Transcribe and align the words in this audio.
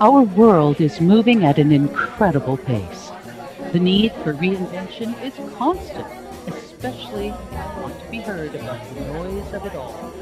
Our 0.00 0.22
world 0.22 0.80
is 0.80 1.02
moving 1.02 1.44
at 1.44 1.58
an 1.58 1.70
incredible 1.70 2.56
pace. 2.56 3.12
The 3.72 3.78
need 3.78 4.12
for 4.24 4.32
reinvention 4.32 5.22
is 5.22 5.34
constant, 5.58 6.06
especially 6.46 7.28
if 7.28 7.34
you 7.34 7.82
want 7.82 8.00
to 8.00 8.10
be 8.10 8.20
heard 8.20 8.54
above 8.54 8.94
the 8.94 9.00
noise 9.12 9.52
of 9.52 9.66
it 9.66 9.74
all. 9.74 10.14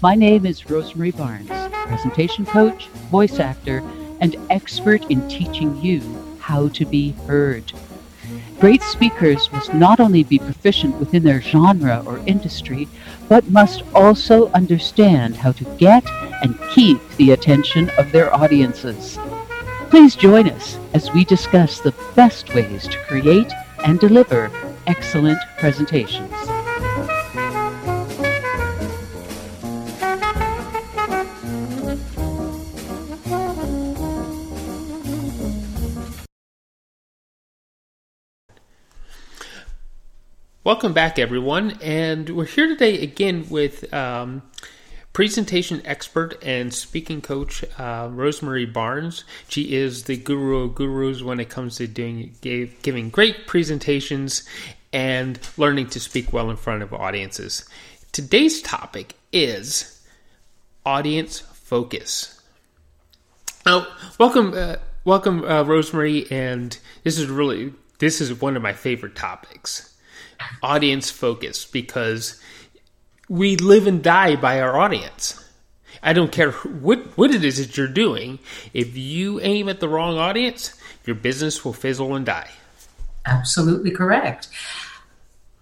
My 0.00 0.14
name 0.14 0.46
is 0.46 0.70
Rosemary 0.70 1.10
Barnes, 1.10 1.50
presentation 1.86 2.46
coach, 2.46 2.88
voice 3.10 3.38
actor, 3.38 3.82
and 4.20 4.34
expert 4.48 5.04
in 5.10 5.28
teaching 5.28 5.76
you 5.82 6.00
how 6.40 6.68
to 6.68 6.86
be 6.86 7.10
heard. 7.26 7.70
Great 8.62 8.82
speakers 8.84 9.50
must 9.50 9.74
not 9.74 9.98
only 9.98 10.22
be 10.22 10.38
proficient 10.38 10.96
within 11.00 11.24
their 11.24 11.40
genre 11.40 12.00
or 12.06 12.22
industry, 12.26 12.86
but 13.28 13.50
must 13.50 13.82
also 13.92 14.52
understand 14.52 15.34
how 15.34 15.50
to 15.50 15.64
get 15.78 16.08
and 16.44 16.56
keep 16.70 17.00
the 17.16 17.32
attention 17.32 17.90
of 17.98 18.12
their 18.12 18.32
audiences. 18.32 19.18
Please 19.90 20.14
join 20.14 20.48
us 20.48 20.78
as 20.94 21.12
we 21.12 21.24
discuss 21.24 21.80
the 21.80 21.92
best 22.14 22.54
ways 22.54 22.86
to 22.86 22.98
create 22.98 23.52
and 23.84 23.98
deliver 23.98 24.48
excellent 24.86 25.40
presentations. 25.58 26.30
Welcome 40.64 40.92
back, 40.92 41.18
everyone. 41.18 41.76
And 41.82 42.30
we're 42.30 42.44
here 42.44 42.68
today 42.68 43.02
again 43.02 43.46
with 43.50 43.92
um, 43.92 44.42
presentation 45.12 45.82
expert 45.84 46.40
and 46.40 46.72
speaking 46.72 47.20
coach 47.20 47.64
uh, 47.80 48.08
Rosemary 48.08 48.66
Barnes. 48.66 49.24
She 49.48 49.74
is 49.74 50.04
the 50.04 50.16
guru 50.16 50.58
of 50.58 50.76
gurus 50.76 51.20
when 51.20 51.40
it 51.40 51.48
comes 51.48 51.78
to 51.78 51.88
doing 51.88 52.36
gave, 52.42 52.80
giving 52.82 53.10
great 53.10 53.48
presentations 53.48 54.44
and 54.92 55.40
learning 55.56 55.88
to 55.88 55.98
speak 55.98 56.32
well 56.32 56.48
in 56.48 56.56
front 56.56 56.84
of 56.84 56.94
audiences. 56.94 57.68
Today's 58.12 58.62
topic 58.62 59.14
is 59.32 60.00
audience 60.86 61.40
focus. 61.40 62.40
Now, 63.66 63.88
welcome, 64.16 64.54
uh, 64.54 64.76
welcome, 65.04 65.42
uh, 65.42 65.64
Rosemary, 65.64 66.30
and 66.30 66.78
this 67.02 67.18
is 67.18 67.26
really 67.26 67.72
this 67.98 68.20
is 68.20 68.40
one 68.40 68.54
of 68.54 68.62
my 68.62 68.72
favorite 68.72 69.16
topics 69.16 69.91
audience 70.62 71.10
focus 71.10 71.64
because 71.64 72.40
we 73.28 73.56
live 73.56 73.86
and 73.86 74.02
die 74.02 74.36
by 74.36 74.60
our 74.60 74.78
audience. 74.78 75.38
I 76.02 76.12
don't 76.12 76.32
care 76.32 76.50
what 76.52 77.16
what 77.16 77.30
it 77.30 77.44
is 77.44 77.58
that 77.58 77.76
you're 77.76 77.86
doing. 77.86 78.38
If 78.74 78.96
you 78.96 79.40
aim 79.40 79.68
at 79.68 79.80
the 79.80 79.88
wrong 79.88 80.18
audience, 80.18 80.74
your 81.06 81.16
business 81.16 81.64
will 81.64 81.72
fizzle 81.72 82.14
and 82.14 82.26
die. 82.26 82.50
Absolutely 83.26 83.90
correct. 83.90 84.48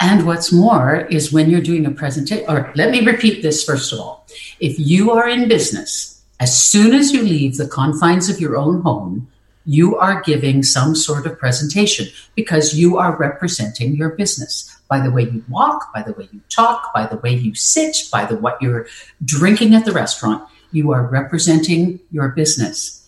And 0.00 0.26
what's 0.26 0.50
more 0.50 1.06
is 1.10 1.30
when 1.30 1.50
you're 1.50 1.60
doing 1.60 1.84
a 1.84 1.90
presentation, 1.90 2.46
or 2.48 2.72
let 2.74 2.90
me 2.90 3.04
repeat 3.04 3.42
this 3.42 3.62
first 3.64 3.92
of 3.92 4.00
all. 4.00 4.26
If 4.58 4.78
you 4.78 5.10
are 5.10 5.28
in 5.28 5.46
business, 5.46 6.22
as 6.40 6.58
soon 6.58 6.94
as 6.94 7.12
you 7.12 7.22
leave 7.22 7.58
the 7.58 7.68
confines 7.68 8.30
of 8.30 8.40
your 8.40 8.56
own 8.56 8.80
home, 8.80 9.28
you 9.66 9.96
are 9.96 10.22
giving 10.22 10.62
some 10.62 10.94
sort 10.94 11.26
of 11.26 11.38
presentation 11.38 12.06
because 12.34 12.74
you 12.74 12.96
are 12.96 13.16
representing 13.16 13.94
your 13.94 14.10
business 14.10 14.76
by 14.88 15.00
the 15.00 15.10
way 15.10 15.22
you 15.22 15.44
walk, 15.48 15.92
by 15.94 16.02
the 16.02 16.12
way 16.14 16.28
you 16.32 16.40
talk, 16.48 16.92
by 16.92 17.06
the 17.06 17.16
way 17.18 17.32
you 17.32 17.54
sit, 17.54 17.96
by 18.10 18.24
the 18.24 18.36
what 18.36 18.60
you're 18.60 18.86
drinking 19.24 19.74
at 19.74 19.84
the 19.84 19.92
restaurant. 19.92 20.42
You 20.72 20.92
are 20.92 21.06
representing 21.06 22.00
your 22.10 22.28
business. 22.30 23.06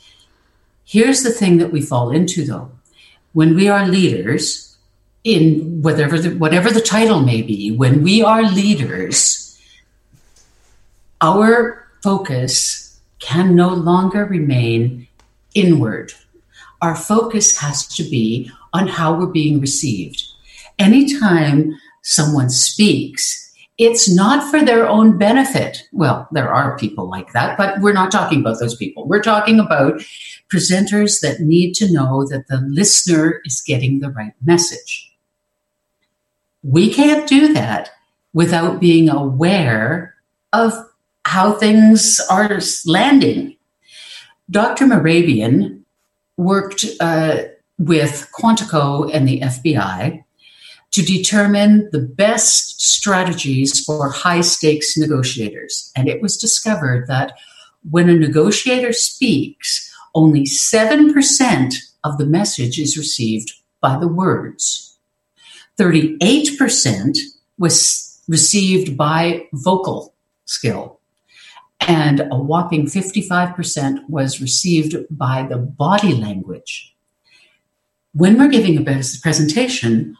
Here's 0.84 1.22
the 1.22 1.32
thing 1.32 1.58
that 1.58 1.72
we 1.72 1.80
fall 1.80 2.10
into 2.10 2.44
though. 2.44 2.70
When 3.32 3.56
we 3.56 3.68
are 3.68 3.88
leaders 3.88 4.76
in 5.24 5.80
whatever 5.82 6.18
the, 6.18 6.36
whatever 6.36 6.70
the 6.70 6.80
title 6.80 7.20
may 7.20 7.42
be, 7.42 7.70
when 7.70 8.02
we 8.02 8.22
are 8.22 8.42
leaders, 8.42 9.58
our 11.20 11.88
focus 12.02 13.00
can 13.20 13.54
no 13.54 13.68
longer 13.70 14.24
remain 14.24 15.06
inward 15.54 16.12
our 16.82 16.96
focus 16.96 17.56
has 17.56 17.86
to 17.86 18.02
be 18.02 18.50
on 18.72 18.88
how 18.88 19.14
we're 19.14 19.26
being 19.26 19.60
received. 19.60 20.22
Anytime 20.78 21.78
someone 22.02 22.50
speaks, 22.50 23.38
it's 23.78 24.12
not 24.12 24.50
for 24.50 24.62
their 24.62 24.86
own 24.86 25.16
benefit. 25.16 25.84
Well, 25.92 26.28
there 26.32 26.52
are 26.52 26.76
people 26.76 27.08
like 27.08 27.32
that, 27.32 27.56
but 27.56 27.80
we're 27.80 27.92
not 27.92 28.10
talking 28.10 28.40
about 28.40 28.58
those 28.58 28.74
people. 28.74 29.06
We're 29.06 29.22
talking 29.22 29.60
about 29.60 30.02
presenters 30.52 31.20
that 31.20 31.40
need 31.40 31.74
to 31.74 31.90
know 31.90 32.26
that 32.28 32.48
the 32.48 32.60
listener 32.68 33.40
is 33.44 33.60
getting 33.60 34.00
the 34.00 34.10
right 34.10 34.34
message. 34.44 35.10
We 36.62 36.92
can't 36.92 37.28
do 37.28 37.52
that 37.54 37.90
without 38.34 38.80
being 38.80 39.08
aware 39.08 40.14
of 40.52 40.74
how 41.24 41.52
things 41.52 42.20
are 42.28 42.60
landing. 42.86 43.56
Dr. 44.50 44.84
Mehrabian 44.86 45.81
worked 46.36 46.84
uh, 47.00 47.42
with 47.78 48.28
Quantico 48.38 49.10
and 49.12 49.26
the 49.26 49.40
FBI 49.40 50.24
to 50.92 51.02
determine 51.02 51.88
the 51.90 52.00
best 52.00 52.80
strategies 52.80 53.82
for 53.84 54.10
high 54.10 54.42
stakes 54.42 54.96
negotiators. 54.96 55.90
And 55.96 56.08
it 56.08 56.20
was 56.20 56.36
discovered 56.36 57.06
that 57.08 57.32
when 57.90 58.08
a 58.08 58.14
negotiator 58.14 58.92
speaks, 58.92 59.90
only 60.14 60.44
7% 60.44 61.74
of 62.04 62.18
the 62.18 62.26
message 62.26 62.78
is 62.78 62.98
received 62.98 63.52
by 63.80 63.98
the 63.98 64.08
words. 64.08 64.98
38% 65.78 67.18
was 67.58 68.20
received 68.28 68.96
by 68.96 69.46
vocal 69.52 70.14
skill 70.44 71.00
and 71.88 72.20
a 72.20 72.36
whopping 72.36 72.86
55% 72.86 74.08
was 74.08 74.40
received 74.40 74.96
by 75.10 75.46
the 75.48 75.58
body 75.58 76.14
language. 76.14 76.94
When 78.14 78.38
we're 78.38 78.48
giving 78.48 78.76
a 78.76 78.84
presentation, 78.84 80.16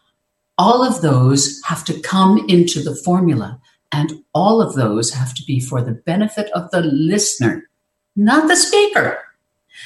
all 0.58 0.82
of 0.82 1.02
those 1.02 1.60
have 1.64 1.84
to 1.84 2.00
come 2.00 2.44
into 2.48 2.82
the 2.82 2.94
formula, 2.94 3.60
and 3.90 4.24
all 4.34 4.62
of 4.62 4.74
those 4.74 5.12
have 5.12 5.34
to 5.34 5.44
be 5.44 5.60
for 5.60 5.82
the 5.82 5.92
benefit 5.92 6.50
of 6.52 6.70
the 6.70 6.80
listener, 6.82 7.68
not 8.16 8.48
the 8.48 8.56
speaker. 8.56 9.18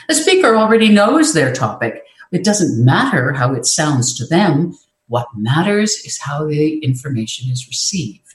The 0.09 0.15
speaker 0.15 0.57
already 0.57 0.89
knows 0.89 1.33
their 1.33 1.53
topic. 1.53 2.03
It 2.33 2.45
doesn't 2.45 2.85
matter 2.85 3.33
how 3.33 3.55
it 3.55 3.67
sounds 3.67 4.17
to 4.19 4.27
them. 4.27 4.77
What 5.09 5.29
matters 5.37 5.93
is 6.05 6.19
how 6.21 6.47
the 6.47 6.79
information 6.79 7.51
is 7.51 7.69
received. 7.69 8.26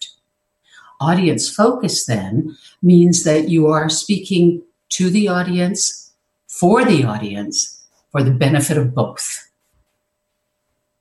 Audience 1.01 1.49
focus 1.49 2.05
then 2.05 2.55
means 2.83 3.23
that 3.23 3.49
you 3.49 3.67
are 3.67 3.89
speaking 3.89 4.61
to 4.89 5.09
the 5.09 5.27
audience, 5.27 6.13
for 6.47 6.85
the 6.85 7.03
audience, 7.03 7.83
for 8.11 8.21
the 8.21 8.29
benefit 8.29 8.77
of 8.77 8.93
both. 8.93 9.49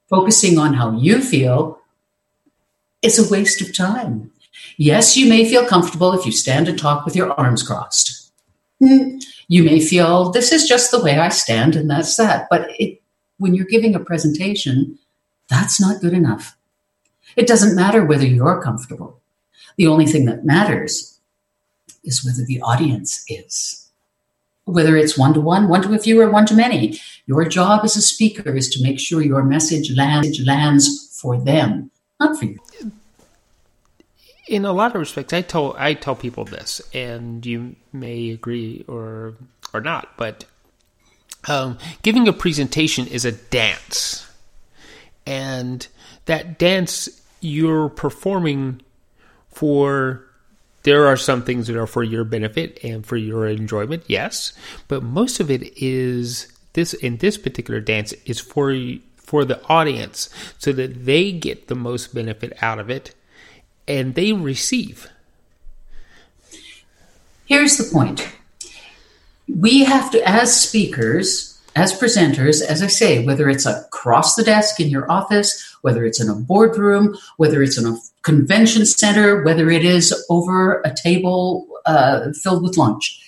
Focusing 0.09 0.59
on 0.59 0.73
how 0.73 0.97
you 0.97 1.21
feel 1.21 1.81
is 3.03 3.19
a 3.19 3.31
waste 3.31 3.61
of 3.61 3.77
time. 3.77 4.31
Yes, 4.79 5.19
you 5.19 5.29
may 5.29 5.45
feel 5.45 5.67
comfortable 5.67 6.15
if 6.15 6.25
you 6.25 6.33
stand 6.33 6.67
and 6.67 6.79
talk 6.79 7.05
with 7.05 7.15
your 7.15 7.33
arms 7.33 7.63
crossed. 7.63 8.33
Hmm, 8.83 9.19
you 9.49 9.63
may 9.63 9.81
feel 9.81 10.31
this 10.31 10.51
is 10.51 10.67
just 10.67 10.91
the 10.91 11.03
way 11.03 11.19
I 11.19 11.29
stand 11.29 11.77
and 11.77 11.91
that's 11.91 12.17
that. 12.17 12.47
But 12.49 12.71
it, 12.79 13.03
when 13.37 13.55
you're 13.55 13.67
giving 13.67 13.95
a 13.95 14.01
presentation, 14.01 14.99
that's 15.51 15.79
not 15.79 16.01
good 16.01 16.15
enough. 16.15 16.57
It 17.37 17.47
doesn't 17.47 17.77
matter 17.77 18.03
whether 18.05 18.27
you're 18.27 18.63
comfortable. 18.63 19.20
The 19.81 19.87
only 19.87 20.05
thing 20.05 20.27
that 20.27 20.45
matters 20.45 21.19
is 22.05 22.23
whether 22.23 22.45
the 22.45 22.61
audience 22.61 23.25
is. 23.31 23.89
Whether 24.67 24.95
it's 24.95 25.17
one 25.17 25.33
to 25.33 25.41
one, 25.41 25.69
one 25.69 25.81
to 25.81 25.95
a 25.95 25.99
few, 25.99 26.21
or 26.21 26.29
one 26.29 26.45
to 26.49 26.55
many. 26.55 27.01
Your 27.25 27.47
job 27.47 27.81
as 27.83 27.97
a 27.97 28.03
speaker 28.03 28.55
is 28.55 28.69
to 28.75 28.83
make 28.83 29.01
sure 29.01 29.23
your 29.23 29.43
message 29.43 29.97
lands, 29.97 30.39
lands 30.45 31.19
for 31.19 31.41
them, 31.41 31.91
not 32.21 32.39
for 32.39 32.45
you. 32.45 32.59
In 34.49 34.67
a 34.67 34.73
lot 34.75 34.95
of 34.95 35.01
respects, 35.01 35.33
I 35.33 35.41
tell 35.41 35.75
I 35.79 35.95
tell 35.95 36.15
people 36.15 36.45
this, 36.45 36.83
and 36.93 37.47
you 37.47 37.75
may 37.91 38.33
agree 38.33 38.85
or 38.87 39.33
or 39.73 39.81
not, 39.81 40.11
but 40.19 40.45
um, 41.49 41.79
giving 42.03 42.29
a 42.29 42.35
presentation 42.35 43.07
is 43.07 43.25
a 43.25 43.33
dance, 43.33 44.31
and 45.25 45.89
that 46.27 46.59
dance 46.59 47.09
you're 47.41 47.89
performing 47.89 48.83
for 49.51 50.25
there 50.83 51.07
are 51.07 51.17
some 51.17 51.43
things 51.43 51.67
that 51.67 51.77
are 51.77 51.87
for 51.87 52.03
your 52.03 52.25
benefit 52.25 52.79
and 52.83 53.05
for 53.05 53.17
your 53.17 53.47
enjoyment, 53.47 54.05
yes, 54.07 54.53
but 54.89 55.03
most 55.03 55.41
of 55.41 55.51
it 55.51 55.73
is 55.83 56.51
this 56.73 56.95
in 56.95 57.17
this 57.19 57.37
particular 57.37 57.81
dance 57.81 58.13
is 58.25 58.41
for 58.41 58.75
for 59.17 59.45
the 59.45 59.65
audience 59.67 60.29
so 60.59 60.73
that 60.73 61.05
they 61.05 61.31
get 61.31 61.69
the 61.69 61.75
most 61.75 62.15
benefit 62.15 62.53
out 62.63 62.79
of 62.79 62.91
it 62.91 63.15
and 63.87 64.15
they 64.15 64.33
receive. 64.33 65.09
Here's 67.47 67.77
the 67.77 67.93
point 67.93 68.29
we 69.49 69.85
have 69.85 70.11
to, 70.13 70.29
as 70.29 70.59
speakers, 70.61 71.50
as 71.77 71.99
presenters, 71.99 72.63
as 72.63 72.83
I 72.83 72.89
say, 72.89 73.25
whether 73.25 73.49
it's 73.49 73.67
across 73.67 74.35
the 74.35 74.43
desk 74.43 74.81
in 74.81 74.89
your 74.89 75.11
office, 75.11 75.77
whether 75.83 76.05
it's 76.05 76.21
in 76.21 76.29
a 76.29 76.35
boardroom, 76.35 77.17
whether 77.37 77.63
it's 77.63 77.79
in 77.79 77.87
a 77.87 77.97
convention 78.23 78.85
center, 78.85 79.43
whether 79.43 79.71
it 79.71 79.85
is 79.85 80.13
over 80.29 80.81
a 80.81 80.95
table 81.03 81.67
uh, 81.87 82.33
filled 82.43 82.63
with 82.63 82.77
lunch, 82.77 83.21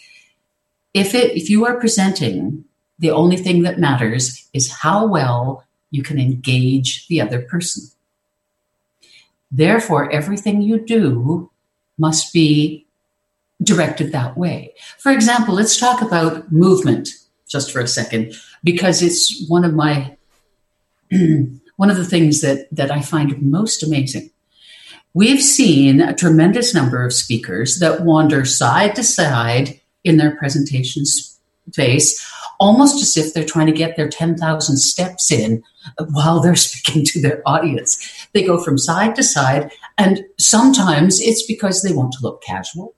if 0.94 1.14
it 1.14 1.36
if 1.36 1.48
you 1.48 1.64
are 1.64 1.78
presenting, 1.78 2.64
the 2.98 3.10
only 3.10 3.36
thing 3.36 3.62
that 3.62 3.78
matters 3.78 4.48
is 4.52 4.70
how 4.70 5.06
well 5.06 5.64
you 5.90 6.02
can 6.02 6.18
engage 6.18 7.06
the 7.08 7.20
other 7.20 7.42
person. 7.42 7.84
Therefore, 9.50 10.10
everything 10.10 10.62
you 10.62 10.84
do 10.84 11.50
must 11.98 12.32
be 12.32 12.86
directed 13.62 14.12
that 14.12 14.36
way. 14.36 14.74
For 14.98 15.12
example, 15.12 15.54
let's 15.54 15.78
talk 15.78 16.02
about 16.02 16.50
movement 16.50 17.08
just 17.52 17.70
for 17.70 17.80
a 17.80 17.86
second, 17.86 18.34
because 18.64 19.02
it's 19.02 19.46
one 19.48 19.64
of 19.64 19.74
my 19.74 20.16
one 21.76 21.90
of 21.90 21.96
the 21.96 22.04
things 22.04 22.40
that, 22.40 22.68
that 22.72 22.90
I 22.90 23.00
find 23.00 23.40
most 23.42 23.82
amazing. 23.82 24.30
We've 25.14 25.42
seen 25.42 26.00
a 26.00 26.14
tremendous 26.14 26.74
number 26.74 27.04
of 27.04 27.12
speakers 27.12 27.80
that 27.80 28.02
wander 28.02 28.44
side 28.44 28.94
to 28.96 29.04
side 29.04 29.80
in 30.04 30.16
their 30.16 30.36
presentation 30.36 31.04
space, 31.04 32.26
almost 32.58 33.02
as 33.02 33.16
if 33.16 33.34
they're 33.34 33.44
trying 33.44 33.66
to 33.66 33.72
get 33.72 33.96
their 33.96 34.08
10,000 34.08 34.76
steps 34.78 35.30
in 35.30 35.62
while 36.12 36.40
they're 36.40 36.56
speaking 36.68 37.04
to 37.06 37.20
their 37.20 37.42
audience. 37.46 38.28
They 38.32 38.42
go 38.42 38.62
from 38.62 38.78
side 38.78 39.14
to 39.16 39.22
side, 39.22 39.70
and 39.98 40.24
sometimes 40.38 41.20
it's 41.20 41.44
because 41.46 41.82
they 41.82 41.92
want 41.92 42.12
to 42.12 42.22
look 42.22 42.42
casual. 42.42 42.94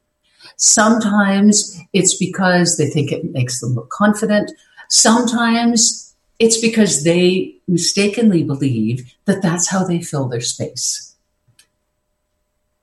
Sometimes 0.57 1.79
it's 1.93 2.17
because 2.17 2.77
they 2.77 2.89
think 2.89 3.13
it 3.13 3.33
makes 3.33 3.61
them 3.61 3.75
look 3.75 3.91
confident. 3.91 4.51
Sometimes 4.89 6.15
it's 6.39 6.61
because 6.61 7.05
they 7.05 7.57
mistakenly 7.69 8.43
believe 8.43 9.15
that 9.25 9.43
that's 9.43 9.69
how 9.69 9.85
they 9.85 10.01
fill 10.01 10.29
their 10.29 10.41
space. 10.41 11.15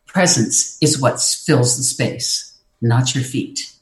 Presence 0.05 0.77
is 0.81 0.99
what 0.99 1.21
fills 1.21 1.77
the 1.77 1.83
space, 1.83 2.57
not 2.81 3.15
your 3.15 3.23
feet. 3.23 3.73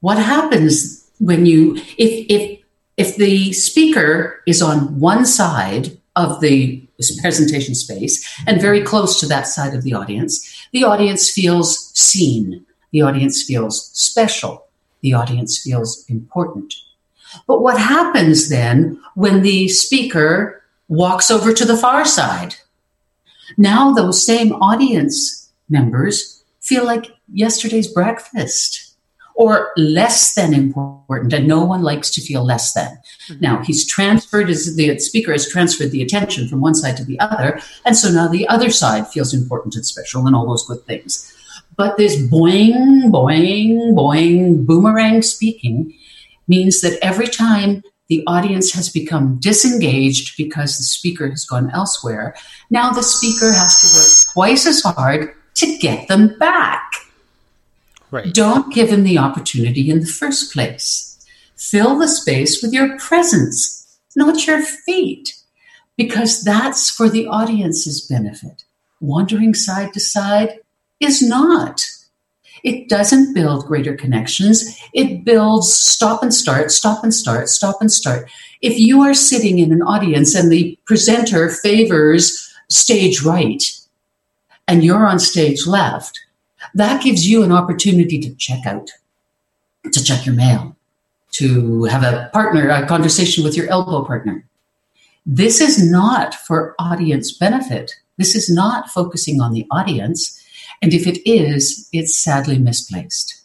What 0.00 0.18
happens 0.18 1.10
when 1.18 1.44
you, 1.46 1.76
if, 1.98 2.26
if, 2.28 2.60
if 2.96 3.16
the 3.16 3.52
speaker 3.52 4.42
is 4.46 4.62
on 4.62 4.98
one 4.98 5.26
side 5.26 5.98
of 6.16 6.40
the 6.40 6.82
presentation 7.20 7.74
space 7.74 8.26
and 8.46 8.60
very 8.60 8.82
close 8.82 9.20
to 9.20 9.26
that 9.26 9.46
side 9.46 9.74
of 9.74 9.82
the 9.82 9.94
audience, 9.94 10.59
the 10.72 10.84
audience 10.84 11.30
feels 11.30 11.90
seen. 11.98 12.64
The 12.92 13.02
audience 13.02 13.42
feels 13.42 13.90
special. 13.92 14.66
The 15.02 15.14
audience 15.14 15.58
feels 15.58 16.04
important. 16.08 16.74
But 17.46 17.62
what 17.62 17.78
happens 17.78 18.48
then 18.48 19.00
when 19.14 19.42
the 19.42 19.68
speaker 19.68 20.62
walks 20.88 21.30
over 21.30 21.52
to 21.52 21.64
the 21.64 21.76
far 21.76 22.04
side? 22.04 22.56
Now 23.56 23.92
those 23.92 24.24
same 24.24 24.52
audience 24.54 25.50
members 25.68 26.42
feel 26.60 26.84
like 26.84 27.06
yesterday's 27.32 27.88
breakfast 27.88 28.89
or 29.40 29.72
less 29.78 30.34
than 30.34 30.52
important, 30.52 31.32
and 31.32 31.48
no 31.48 31.64
one 31.64 31.80
likes 31.80 32.10
to 32.10 32.20
feel 32.20 32.44
less 32.44 32.74
than. 32.74 32.98
Mm-hmm. 33.28 33.40
Now 33.40 33.62
he's 33.62 33.86
transferred 33.86 34.50
as 34.50 34.76
the 34.76 34.98
speaker 34.98 35.32
has 35.32 35.48
transferred 35.48 35.92
the 35.92 36.02
attention 36.02 36.46
from 36.46 36.60
one 36.60 36.74
side 36.74 36.98
to 36.98 37.04
the 37.06 37.18
other, 37.20 37.58
and 37.86 37.96
so 37.96 38.10
now 38.10 38.28
the 38.28 38.46
other 38.48 38.68
side 38.68 39.08
feels 39.08 39.32
important 39.32 39.74
and 39.76 39.86
special 39.86 40.26
and 40.26 40.36
all 40.36 40.46
those 40.46 40.66
good 40.66 40.84
things. 40.84 41.34
But 41.74 41.96
this 41.96 42.20
boing, 42.20 43.10
boing, 43.10 43.94
boing, 43.94 44.66
boomerang 44.66 45.22
speaking 45.22 45.94
means 46.46 46.82
that 46.82 46.98
every 47.00 47.28
time 47.28 47.82
the 48.08 48.22
audience 48.26 48.74
has 48.74 48.90
become 48.90 49.38
disengaged 49.40 50.36
because 50.36 50.76
the 50.76 50.84
speaker 50.84 51.30
has 51.30 51.46
gone 51.46 51.70
elsewhere, 51.70 52.34
now 52.68 52.90
the 52.90 53.02
speaker 53.02 53.52
has 53.52 53.80
to 53.80 53.86
work 53.96 54.34
twice 54.34 54.66
as 54.66 54.82
hard 54.82 55.34
to 55.54 55.78
get 55.78 56.08
them 56.08 56.36
back. 56.38 56.92
Right. 58.10 58.32
Don't 58.32 58.72
give 58.72 58.90
them 58.90 59.04
the 59.04 59.18
opportunity 59.18 59.90
in 59.90 60.00
the 60.00 60.06
first 60.06 60.52
place. 60.52 61.24
Fill 61.56 61.98
the 61.98 62.08
space 62.08 62.62
with 62.62 62.72
your 62.72 62.98
presence, 62.98 63.98
not 64.16 64.46
your 64.46 64.62
feet, 64.62 65.34
because 65.96 66.42
that's 66.42 66.90
for 66.90 67.08
the 67.08 67.26
audience's 67.26 68.00
benefit. 68.00 68.64
Wandering 69.00 69.54
side 69.54 69.92
to 69.92 70.00
side 70.00 70.58
is 70.98 71.22
not. 71.22 71.82
It 72.62 72.88
doesn't 72.88 73.34
build 73.34 73.66
greater 73.66 73.94
connections. 73.96 74.78
It 74.92 75.24
builds 75.24 75.72
stop 75.72 76.22
and 76.22 76.34
start, 76.34 76.70
stop 76.70 77.02
and 77.02 77.14
start, 77.14 77.48
stop 77.48 77.76
and 77.80 77.90
start. 77.90 78.30
If 78.60 78.78
you 78.78 79.00
are 79.02 79.14
sitting 79.14 79.58
in 79.58 79.72
an 79.72 79.82
audience 79.82 80.34
and 80.34 80.50
the 80.50 80.78
presenter 80.84 81.48
favors 81.48 82.52
stage 82.68 83.22
right 83.22 83.62
and 84.68 84.84
you're 84.84 85.06
on 85.06 85.18
stage 85.18 85.66
left, 85.66 86.20
that 86.74 87.02
gives 87.02 87.28
you 87.28 87.42
an 87.42 87.52
opportunity 87.52 88.18
to 88.20 88.34
check 88.36 88.66
out, 88.66 88.90
to 89.92 90.02
check 90.02 90.26
your 90.26 90.34
mail, 90.34 90.76
to 91.32 91.84
have 91.84 92.02
a 92.02 92.30
partner, 92.32 92.68
a 92.68 92.86
conversation 92.86 93.44
with 93.44 93.56
your 93.56 93.68
elbow 93.68 94.04
partner. 94.04 94.44
This 95.26 95.60
is 95.60 95.90
not 95.90 96.34
for 96.34 96.74
audience 96.78 97.32
benefit. 97.32 97.92
This 98.18 98.34
is 98.34 98.50
not 98.50 98.90
focusing 98.90 99.40
on 99.40 99.52
the 99.52 99.66
audience. 99.70 100.36
And 100.82 100.92
if 100.92 101.06
it 101.06 101.28
is, 101.28 101.88
it's 101.92 102.16
sadly 102.16 102.58
misplaced. 102.58 103.42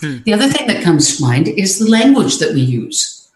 Hmm. 0.00 0.18
The 0.24 0.32
other 0.32 0.48
thing 0.48 0.66
that 0.66 0.82
comes 0.82 1.16
to 1.16 1.22
mind 1.22 1.48
is 1.48 1.78
the 1.78 1.88
language 1.88 2.38
that 2.38 2.54
we 2.54 2.60
use. 2.60 3.30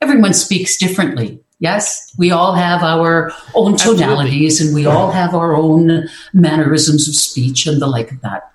Everyone 0.00 0.34
speaks 0.34 0.76
differently. 0.76 1.40
Yes, 1.60 2.14
we 2.16 2.30
all 2.30 2.54
have 2.54 2.82
our 2.82 3.30
own 3.54 3.76
tonalities 3.76 4.60
Absolutely. 4.60 4.82
and 4.82 4.92
we 4.92 4.98
all 4.98 5.10
have 5.10 5.34
our 5.34 5.54
own 5.54 6.08
mannerisms 6.32 7.06
of 7.06 7.14
speech 7.14 7.66
and 7.66 7.80
the 7.80 7.86
like 7.86 8.10
of 8.10 8.22
that. 8.22 8.50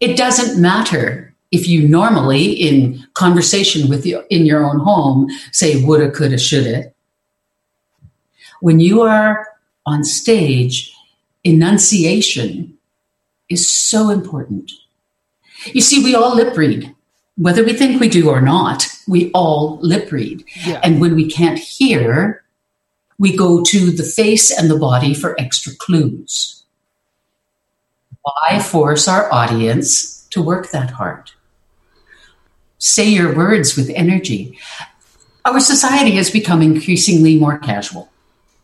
It 0.00 0.16
doesn't 0.16 0.60
matter 0.60 1.32
if 1.52 1.68
you 1.68 1.86
normally, 1.86 2.50
in 2.52 3.06
conversation 3.14 3.88
with 3.88 4.04
you 4.04 4.24
in 4.28 4.44
your 4.44 4.64
own 4.64 4.80
home, 4.80 5.28
say 5.52 5.84
woulda, 5.84 6.10
coulda, 6.10 6.38
shoulda. 6.38 6.92
When 8.60 8.80
you 8.80 9.02
are 9.02 9.46
on 9.86 10.02
stage, 10.02 10.92
enunciation 11.44 12.76
is 13.48 13.68
so 13.68 14.10
important. 14.10 14.72
You 15.66 15.80
see, 15.80 16.02
we 16.02 16.14
all 16.14 16.34
lip 16.34 16.56
read, 16.56 16.94
whether 17.36 17.64
we 17.64 17.72
think 17.72 18.00
we 18.00 18.08
do 18.08 18.30
or 18.30 18.40
not, 18.40 18.86
we 19.06 19.30
all 19.32 19.78
lip 19.82 20.10
read. 20.12 20.44
Yeah. 20.66 20.80
And 20.82 21.00
when 21.00 21.14
we 21.14 21.30
can't 21.30 21.58
hear, 21.58 22.44
we 23.18 23.36
go 23.36 23.62
to 23.62 23.90
the 23.90 24.02
face 24.02 24.50
and 24.56 24.70
the 24.70 24.78
body 24.78 25.14
for 25.14 25.38
extra 25.38 25.74
clues. 25.76 26.64
Why 28.22 28.60
force 28.60 29.08
our 29.08 29.32
audience 29.32 30.26
to 30.30 30.42
work 30.42 30.70
that 30.70 30.90
hard? 30.90 31.30
Say 32.78 33.08
your 33.08 33.34
words 33.34 33.76
with 33.76 33.90
energy. 33.90 34.58
Our 35.44 35.60
society 35.60 36.12
has 36.12 36.30
become 36.30 36.62
increasingly 36.62 37.38
more 37.38 37.58
casual. 37.58 38.10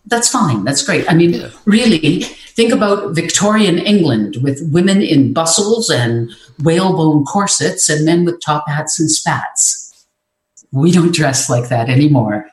That's 0.07 0.29
fine. 0.29 0.65
That's 0.65 0.85
great. 0.85 1.11
I 1.11 1.15
mean, 1.15 1.35
yeah. 1.35 1.51
really, 1.65 2.21
think 2.21 2.73
about 2.73 3.15
Victorian 3.15 3.79
England 3.79 4.39
with 4.41 4.63
women 4.73 5.03
in 5.03 5.33
bustles 5.33 5.91
and 5.91 6.31
whalebone 6.63 7.25
corsets 7.25 7.89
and 7.89 8.05
men 8.05 8.25
with 8.25 8.41
top 8.41 8.69
hats 8.69 9.01
and 9.01 9.11
spats. 9.11 9.86
We 10.77 10.93
don't 10.93 11.15
dress 11.15 11.49
like 11.49 11.71
that 11.71 11.89
anymore. 11.89 12.51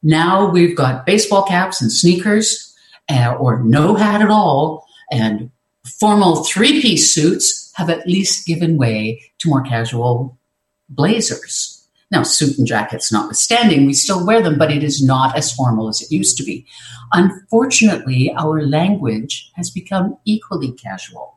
Now 0.00 0.48
we've 0.48 0.76
got 0.76 1.04
baseball 1.04 1.42
caps 1.42 1.82
and 1.82 1.90
sneakers, 1.90 2.72
uh, 3.08 3.34
or 3.34 3.64
no 3.64 3.96
hat 3.96 4.22
at 4.22 4.30
all, 4.30 4.86
and 5.10 5.50
formal 5.98 6.44
three 6.44 6.80
piece 6.80 7.12
suits 7.12 7.72
have 7.74 7.90
at 7.90 8.06
least 8.06 8.46
given 8.46 8.76
way 8.76 9.20
to 9.38 9.48
more 9.48 9.62
casual 9.62 10.38
blazers. 10.88 11.84
Now, 12.12 12.22
suit 12.22 12.56
and 12.58 12.66
jackets 12.66 13.12
notwithstanding, 13.12 13.86
we 13.86 13.92
still 13.92 14.24
wear 14.24 14.40
them, 14.40 14.56
but 14.56 14.70
it 14.70 14.84
is 14.84 15.04
not 15.04 15.36
as 15.36 15.52
formal 15.52 15.88
as 15.88 16.00
it 16.00 16.12
used 16.12 16.36
to 16.36 16.44
be. 16.44 16.64
Unfortunately, 17.12 18.32
our 18.38 18.62
language 18.62 19.50
has 19.56 19.68
become 19.68 20.16
equally 20.24 20.70
casual. 20.72 21.34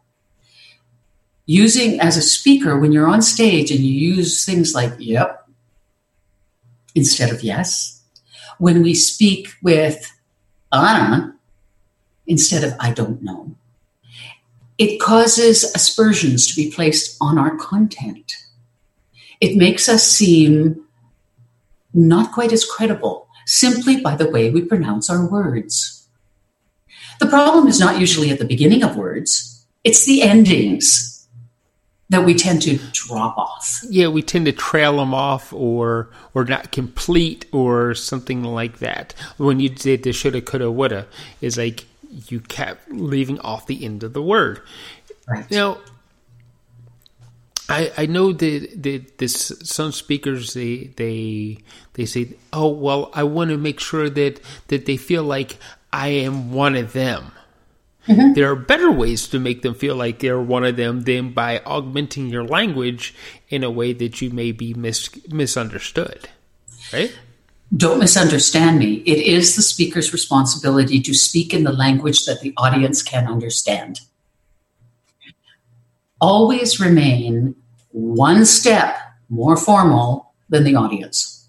Using 1.48 2.00
as 2.00 2.16
a 2.16 2.22
speaker, 2.22 2.80
when 2.80 2.92
you're 2.92 3.10
on 3.10 3.24
stage 3.24 3.72
and 3.72 3.80
you 3.80 4.16
use 4.16 4.46
things 4.46 4.76
like 4.76 4.94
yep 5.00 5.41
instead 6.96 7.32
of 7.32 7.44
yes, 7.44 8.02
when 8.58 8.82
we 8.82 8.94
speak 8.94 9.50
with 9.62 10.12
uh 10.72 11.30
instead 12.28 12.64
of 12.64 12.74
I 12.80 12.92
don't 12.92 13.22
know, 13.22 13.56
it 14.78 15.00
causes 15.00 15.64
aspersions 15.76 16.48
to 16.48 16.56
be 16.56 16.72
placed 16.72 17.18
on 17.22 17.38
our 17.38 17.56
content. 17.58 18.34
It 19.40 19.58
makes 19.58 19.90
us 19.90 20.08
seem 20.08 20.86
not 21.94 22.32
quite 22.32 22.54
as 22.54 22.64
credible 22.66 23.28
simply 23.46 24.00
by 24.00 24.16
the 24.16 24.30
way 24.30 24.50
we 24.50 24.62
pronounce 24.62 25.10
our 25.10 25.26
words. 25.26 26.08
The 27.20 27.28
problem 27.28 27.68
is 27.68 27.80
not 27.80 28.00
usually 28.00 28.30
at 28.30 28.40
the 28.40 28.46
beginning 28.46 28.84
of 28.84 28.96
words, 28.96 29.66
it's 29.84 30.06
the 30.06 30.22
endings 30.22 31.11
that 32.12 32.26
we 32.26 32.36
tend 32.36 32.62
to 32.62 32.78
drop 32.92 33.38
off. 33.38 33.80
Yeah, 33.90 34.10
we 34.10 34.22
tend 34.22 34.46
to 34.46 34.52
trail 34.52 34.98
them 34.98 35.14
off 35.14 35.54
or 35.54 36.10
or 36.34 36.44
not 36.44 36.72
complete 36.72 37.46
or 37.54 37.96
something 37.96 38.44
like 38.44 38.80
that. 38.80 39.14
When 39.38 39.62
you 39.62 39.70
did 39.70 40.04
the 40.04 40.12
shoulda, 40.12 40.42
coulda, 40.42 40.70
woulda, 40.70 41.08
is 41.40 41.58
like 41.58 41.86
you 42.28 42.42
kept 42.42 42.92
leaving 42.92 43.40
off 43.40 43.66
the 43.66 43.86
end 43.86 44.04
of 44.04 44.12
the 44.12 44.22
word. 44.22 44.62
Right. 45.26 45.50
Now, 45.50 45.78
I, 47.70 47.92
I 47.98 48.06
know 48.08 48.34
that, 48.34 48.84
that 48.84 49.18
this 49.18 49.54
some 49.64 49.94
speakers 49.94 50.54
they 50.54 50.92
they 50.98 51.60
they 51.94 52.06
say, 52.06 52.34
oh 52.52 52.68
well, 52.68 53.10
I 53.14 53.24
want 53.24 53.52
to 53.52 53.58
make 53.58 53.80
sure 53.80 54.10
that 54.10 54.42
that 54.68 54.86
they 54.86 54.98
feel 54.98 55.24
like 55.24 55.58
I 55.94 56.10
am 56.10 56.52
one 56.52 56.76
of 56.76 56.92
them. 56.92 57.32
Mm-hmm. 58.08 58.34
There 58.34 58.50
are 58.50 58.56
better 58.56 58.92
ways 58.92 59.28
to 59.28 59.40
make 59.40 59.62
them 59.62 59.76
feel 59.76 59.96
like 59.96 60.20
they're 60.20 60.42
one 60.42 60.66
of 60.66 60.76
them 60.76 61.02
than 61.02 61.34
by 61.34 61.60
augmenting 61.60 62.30
your 62.30 62.44
language 62.44 63.14
in 63.50 63.64
a 63.64 63.70
way 63.70 63.94
that 63.94 64.22
you 64.22 64.32
may 64.32 64.52
be 64.52 64.74
mis- 64.74 65.10
misunderstood. 65.28 66.30
Right? 66.92 67.16
Don't 67.76 68.00
misunderstand 68.00 68.80
me. 68.80 68.96
It 69.06 69.20
is 69.26 69.56
the 69.56 69.62
speaker's 69.62 70.12
responsibility 70.12 71.00
to 71.02 71.14
speak 71.14 71.54
in 71.54 71.64
the 71.64 71.72
language 71.72 72.26
that 72.26 72.42
the 72.42 72.54
audience 72.58 73.02
can 73.04 73.28
understand. 73.28 74.02
Always 76.20 76.80
remain 76.80 77.56
one 77.92 78.46
step 78.46 78.98
more 79.30 79.56
formal 79.56 80.34
than 80.50 80.64
the 80.64 80.76
audience. 80.76 81.48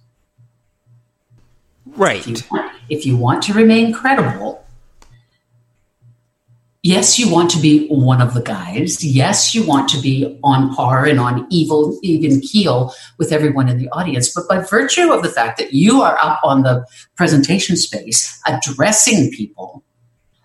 Right. 1.87 2.27
If 2.27 2.29
you, 2.29 2.49
want, 2.51 2.73
if 2.89 3.07
you 3.07 3.17
want 3.17 3.43
to 3.45 3.53
remain 3.53 3.93
credible, 3.93 4.62
yes, 6.83 7.19
you 7.19 7.31
want 7.31 7.51
to 7.51 7.59
be 7.61 7.87
one 7.89 8.21
of 8.21 8.35
the 8.35 8.43
guys. 8.43 9.05
Yes, 9.05 9.55
you 9.55 9.65
want 9.67 9.89
to 9.91 10.01
be 10.01 10.39
on 10.43 10.75
par 10.75 11.07
and 11.07 11.21
on 11.21 11.47
evil, 11.51 11.99
even 12.03 12.41
keel 12.41 12.95
with 13.19 13.33
everyone 13.33 13.69
in 13.69 13.79
the 13.79 13.89
audience. 13.91 14.33
But 14.33 14.49
by 14.49 14.59
virtue 14.59 15.13
of 15.13 15.23
the 15.23 15.29
fact 15.29 15.59
that 15.59 15.73
you 15.73 16.03
are 16.03 16.19
up 16.23 16.41
on 16.45 16.63
the 16.63 16.87
presentation 17.17 17.77
space 17.77 18.41
addressing 18.47 19.31
people, 19.31 19.85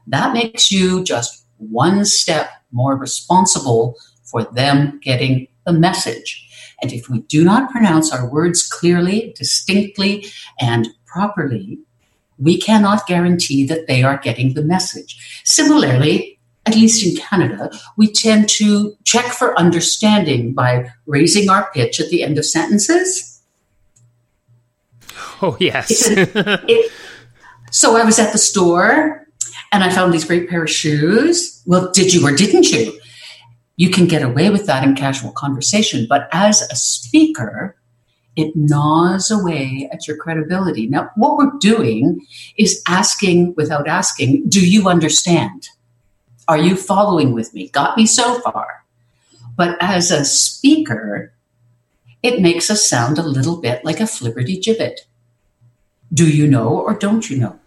that 0.07 0.33
makes 0.33 0.71
you 0.71 1.03
just 1.03 1.45
one 1.57 2.05
step 2.05 2.49
more 2.71 2.95
responsible 2.95 3.95
for 4.23 4.43
them 4.43 4.99
getting 5.01 5.47
the 5.65 5.73
message. 5.73 6.43
And 6.81 6.93
if 6.93 7.09
we 7.09 7.21
do 7.21 7.43
not 7.43 7.71
pronounce 7.71 8.13
our 8.13 8.29
words 8.29 8.67
clearly, 8.67 9.33
distinctly, 9.35 10.27
and 10.59 10.87
properly, 11.05 11.79
we 12.39 12.59
cannot 12.59 13.07
guarantee 13.07 13.65
that 13.67 13.87
they 13.87 14.03
are 14.03 14.17
getting 14.17 14.53
the 14.53 14.61
message. 14.61 15.41
Similarly, 15.43 16.39
at 16.65 16.75
least 16.75 17.05
in 17.05 17.15
Canada, 17.15 17.71
we 17.95 18.11
tend 18.11 18.49
to 18.49 18.95
check 19.05 19.25
for 19.27 19.57
understanding 19.57 20.53
by 20.53 20.91
raising 21.05 21.49
our 21.49 21.71
pitch 21.71 21.99
at 21.99 22.09
the 22.09 22.23
end 22.23 22.37
of 22.37 22.45
sentences. 22.45 23.41
Oh, 25.41 25.55
yes. 25.59 26.09
it, 26.09 26.29
it, 26.35 26.91
so 27.71 27.95
I 27.95 28.03
was 28.03 28.19
at 28.19 28.33
the 28.33 28.37
store 28.37 29.25
and 29.71 29.83
I 29.83 29.89
found 29.89 30.13
these 30.13 30.25
great 30.25 30.49
pair 30.49 30.63
of 30.63 30.69
shoes. 30.69 31.61
Well, 31.65 31.91
did 31.91 32.13
you 32.13 32.27
or 32.27 32.35
didn't 32.35 32.69
you? 32.71 32.99
You 33.77 33.89
can 33.89 34.07
get 34.07 34.23
away 34.23 34.49
with 34.49 34.65
that 34.65 34.83
in 34.83 34.95
casual 34.95 35.31
conversation, 35.31 36.05
but 36.09 36.27
as 36.33 36.63
a 36.63 36.75
speaker, 36.75 37.76
it 38.37 38.55
gnaws 38.55 39.31
away 39.31 39.89
at 39.91 40.07
your 40.07 40.15
credibility. 40.15 40.87
Now, 40.87 41.09
what 41.15 41.37
we're 41.37 41.57
doing 41.59 42.25
is 42.57 42.81
asking 42.87 43.55
without 43.57 43.87
asking, 43.87 44.47
do 44.47 44.65
you 44.65 44.87
understand? 44.87 45.69
Are 46.47 46.57
you 46.57 46.77
following 46.77 47.33
with 47.33 47.53
me? 47.53 47.67
Got 47.69 47.97
me 47.97 48.05
so 48.05 48.39
far. 48.41 48.85
But 49.57 49.75
as 49.81 50.11
a 50.11 50.23
speaker, 50.23 51.33
it 52.21 52.39
makes 52.39 52.69
us 52.69 52.87
sound 52.87 53.17
a 53.17 53.23
little 53.23 53.57
bit 53.57 53.83
like 53.83 53.99
a 53.99 54.03
flibberty 54.03 54.61
gibbet. 54.61 54.99
Do 56.13 56.29
you 56.29 56.47
know 56.47 56.69
or 56.69 56.93
don't 56.93 57.29
you 57.29 57.37
know? 57.39 57.59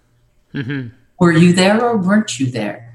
Mm-hmm. 0.55 0.95
Were 1.19 1.33
you 1.33 1.53
there 1.53 1.85
or 1.85 1.97
weren't 1.99 2.39
you 2.39 2.47
there? 2.47 2.95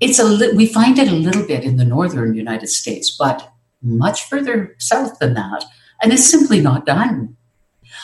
It's 0.00 0.18
a 0.18 0.24
li- 0.24 0.52
we 0.54 0.66
find 0.66 0.98
it 0.98 1.08
a 1.08 1.14
little 1.14 1.46
bit 1.46 1.64
in 1.64 1.76
the 1.76 1.84
northern 1.84 2.34
United 2.34 2.68
States, 2.68 3.10
but 3.10 3.52
much 3.82 4.28
further 4.28 4.76
south 4.78 5.18
than 5.18 5.34
that, 5.34 5.64
and 6.02 6.12
it's 6.12 6.24
simply 6.24 6.60
not 6.60 6.86
done. 6.86 7.36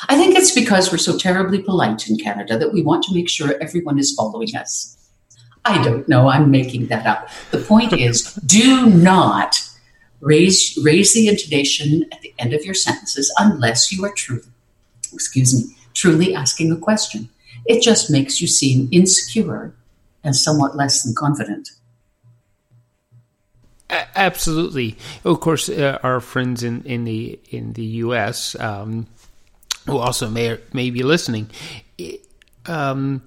I 0.09 0.17
think 0.17 0.37
it's 0.37 0.53
because 0.53 0.91
we're 0.91 0.99
so 0.99 1.17
terribly 1.17 1.63
polite 1.63 2.09
in 2.09 2.19
Canada 2.19 2.59
that 2.59 2.73
we 2.73 2.83
want 2.83 3.03
to 3.05 3.15
make 3.15 3.29
sure 3.29 3.61
everyone 3.61 3.99
is 3.99 4.15
following 4.15 4.55
us. 4.55 4.93
I 5.65 5.83
don't 5.83 6.09
know. 6.09 6.29
I'm 6.29 6.51
making 6.51 6.87
that 6.89 7.07
up. 7.07 7.29
The 7.51 7.59
point 7.59 7.93
is, 7.99 8.35
do 8.35 8.87
not 8.87 9.57
raise 10.21 10.79
raise 10.83 11.13
the 11.13 11.29
intonation 11.29 12.05
at 12.13 12.21
the 12.23 12.33
end 12.39 12.55
of 12.55 12.65
your 12.65 12.75
sentences 12.75 13.33
unless 13.39 13.93
you 13.93 14.05
are 14.05 14.13
truly, 14.13 14.49
excuse 15.13 15.55
me, 15.55 15.77
truly 15.95 16.35
asking 16.35 16.73
a 16.73 16.77
question. 16.77 17.29
It 17.67 17.83
just 17.83 18.11
makes 18.11 18.41
you 18.41 18.47
seem 18.47 18.89
insecure 18.93 19.75
and 20.23 20.35
somewhat 20.35 20.77
less 20.77 21.03
than 21.03 21.15
confident. 21.15 21.71
Absolutely. 23.89 24.97
Of 25.25 25.41
course, 25.41 25.69
uh, 25.69 25.99
our 26.03 26.21
friends 26.21 26.63
in, 26.63 26.83
in 26.85 27.05
the 27.05 27.39
in 27.51 27.75
the 27.75 27.85
U.S. 28.07 28.59
Um, 28.59 29.07
who 29.87 29.99
also 29.99 30.29
may 30.29 30.59
may 30.73 30.91
be 30.91 31.03
listening, 31.03 31.51
um, 32.67 33.23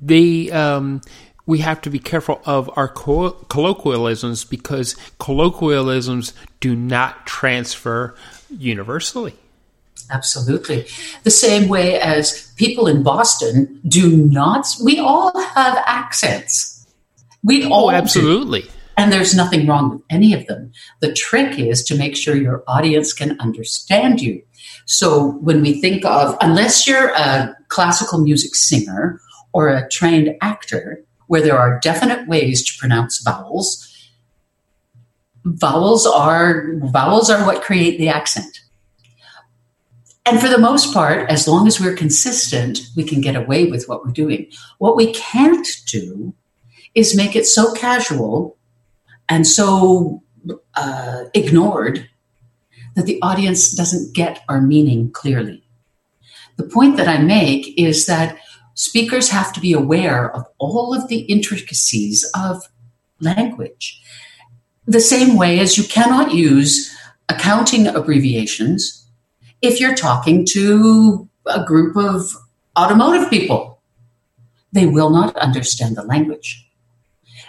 they 0.00 0.50
um, 0.50 1.02
we 1.46 1.58
have 1.58 1.80
to 1.82 1.90
be 1.90 1.98
careful 1.98 2.40
of 2.44 2.70
our 2.76 2.88
colloquialisms 2.88 4.44
because 4.44 4.94
colloquialisms 5.18 6.32
do 6.60 6.76
not 6.76 7.26
transfer 7.26 8.14
universally. 8.50 9.34
Absolutely. 10.10 10.86
The 11.24 11.30
same 11.30 11.68
way 11.68 12.00
as 12.00 12.52
people 12.56 12.86
in 12.86 13.02
Boston 13.02 13.80
do 13.86 14.16
not, 14.16 14.66
we 14.82 14.98
all 14.98 15.38
have 15.38 15.82
accents. 15.86 16.86
We 17.44 17.64
oh, 17.64 17.72
all 17.72 17.90
absolutely. 17.90 18.62
Do. 18.62 18.68
And 18.98 19.12
there's 19.12 19.32
nothing 19.32 19.68
wrong 19.68 19.90
with 19.90 20.02
any 20.10 20.34
of 20.34 20.44
them. 20.48 20.72
The 21.00 21.12
trick 21.12 21.56
is 21.56 21.84
to 21.84 21.96
make 21.96 22.16
sure 22.16 22.34
your 22.34 22.64
audience 22.66 23.12
can 23.12 23.38
understand 23.40 24.20
you. 24.20 24.42
So 24.86 25.38
when 25.40 25.62
we 25.62 25.80
think 25.80 26.04
of, 26.04 26.36
unless 26.40 26.84
you're 26.86 27.10
a 27.10 27.56
classical 27.68 28.18
music 28.18 28.56
singer 28.56 29.20
or 29.52 29.68
a 29.68 29.88
trained 29.88 30.36
actor, 30.42 31.04
where 31.28 31.40
there 31.40 31.56
are 31.56 31.78
definite 31.78 32.26
ways 32.26 32.64
to 32.64 32.78
pronounce 32.78 33.22
vowels, 33.22 33.86
vowels 35.44 36.04
are 36.04 36.72
vowels 36.82 37.30
are 37.30 37.46
what 37.46 37.62
create 37.62 37.98
the 37.98 38.08
accent. 38.08 38.62
And 40.26 40.40
for 40.40 40.48
the 40.48 40.58
most 40.58 40.92
part, 40.92 41.30
as 41.30 41.46
long 41.46 41.68
as 41.68 41.80
we're 41.80 41.94
consistent, 41.94 42.80
we 42.96 43.04
can 43.04 43.20
get 43.20 43.36
away 43.36 43.66
with 43.70 43.88
what 43.88 44.04
we're 44.04 44.12
doing. 44.12 44.50
What 44.78 44.96
we 44.96 45.12
can't 45.12 45.68
do 45.86 46.34
is 46.94 47.16
make 47.16 47.36
it 47.36 47.46
so 47.46 47.72
casual 47.74 48.57
and 49.28 49.46
so 49.46 50.22
uh, 50.76 51.24
ignored 51.34 52.08
that 52.94 53.06
the 53.06 53.20
audience 53.22 53.72
doesn't 53.72 54.14
get 54.14 54.42
our 54.48 54.60
meaning 54.60 55.10
clearly. 55.12 55.62
The 56.56 56.64
point 56.64 56.96
that 56.96 57.08
I 57.08 57.18
make 57.18 57.78
is 57.78 58.06
that 58.06 58.36
speakers 58.74 59.28
have 59.30 59.52
to 59.52 59.60
be 59.60 59.72
aware 59.72 60.34
of 60.34 60.44
all 60.58 60.94
of 60.94 61.08
the 61.08 61.20
intricacies 61.20 62.28
of 62.34 62.62
language. 63.20 64.02
The 64.86 65.00
same 65.00 65.36
way 65.36 65.60
as 65.60 65.76
you 65.76 65.84
cannot 65.84 66.32
use 66.32 66.94
accounting 67.28 67.86
abbreviations 67.86 69.06
if 69.60 69.80
you're 69.80 69.94
talking 69.94 70.46
to 70.50 71.28
a 71.46 71.64
group 71.64 71.96
of 71.96 72.32
automotive 72.78 73.28
people. 73.30 73.80
They 74.72 74.86
will 74.86 75.10
not 75.10 75.36
understand 75.36 75.96
the 75.96 76.02
language. 76.02 76.67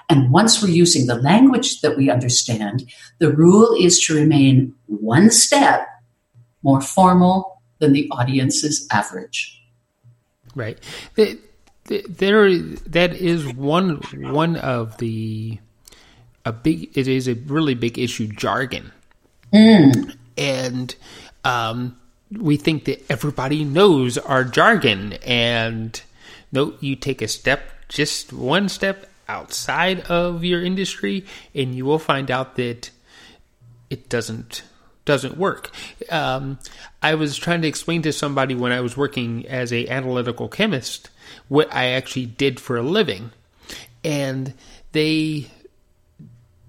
And 0.10 0.32
once 0.32 0.62
we're 0.62 0.70
using 0.70 1.06
the 1.06 1.16
language 1.16 1.82
that 1.82 1.96
we 1.96 2.10
understand, 2.10 2.92
the 3.20 3.32
rule 3.32 3.76
is 3.80 4.00
to 4.08 4.16
remain 4.16 4.74
one 4.88 5.30
step 5.30 5.88
more 6.64 6.82
formal 6.82 7.62
than 7.78 7.94
the 7.94 8.10
audience's 8.12 8.88
average. 8.92 9.62
Right. 10.56 10.80
There, 11.16 11.36
that 11.90 13.14
is 13.14 13.48
one 13.54 13.98
one 14.14 14.56
of 14.58 14.98
the 14.98 15.60
a 16.46 16.52
big. 16.52 16.98
It 16.98 17.08
is 17.08 17.28
a 17.28 17.34
really 17.34 17.74
big 17.74 17.98
issue. 17.98 18.28
Jargon, 18.28 18.92
mm. 19.54 20.16
and 20.38 20.96
um, 21.44 21.98
we 22.32 22.58
think 22.58 22.86
that 22.86 23.04
everybody 23.10 23.64
knows 23.64 24.18
our 24.18 24.44
jargon, 24.44 25.14
and 25.26 26.00
no, 26.52 26.74
you 26.80 26.96
take 26.96 27.22
a 27.22 27.28
step, 27.28 27.72
just 27.88 28.34
one 28.34 28.70
step 28.70 29.10
outside 29.30 30.02
of 30.02 30.44
your 30.44 30.62
industry, 30.62 31.26
and 31.56 31.74
you 31.74 31.86
will 31.86 32.00
find 32.00 32.30
out 32.30 32.56
that 32.56 32.90
it 33.90 34.10
doesn't 34.10 34.64
doesn't 35.06 35.38
work. 35.38 35.72
Um, 36.12 36.60
I 37.02 37.16
was 37.16 37.38
trying 37.38 37.62
to 37.64 37.68
explain 37.68 38.02
to 38.04 38.14
somebody 38.14 38.54
when 38.54 38.72
I 38.72 38.82
was 38.82 38.96
working 38.96 39.48
as 39.48 39.74
a 39.74 39.88
analytical 39.88 40.48
chemist 40.48 41.10
what 41.48 41.74
I 41.74 41.86
actually 41.88 42.28
did 42.28 42.60
for 42.60 42.78
a 42.78 42.84
living, 42.84 43.32
and 44.04 44.54
they 44.92 45.48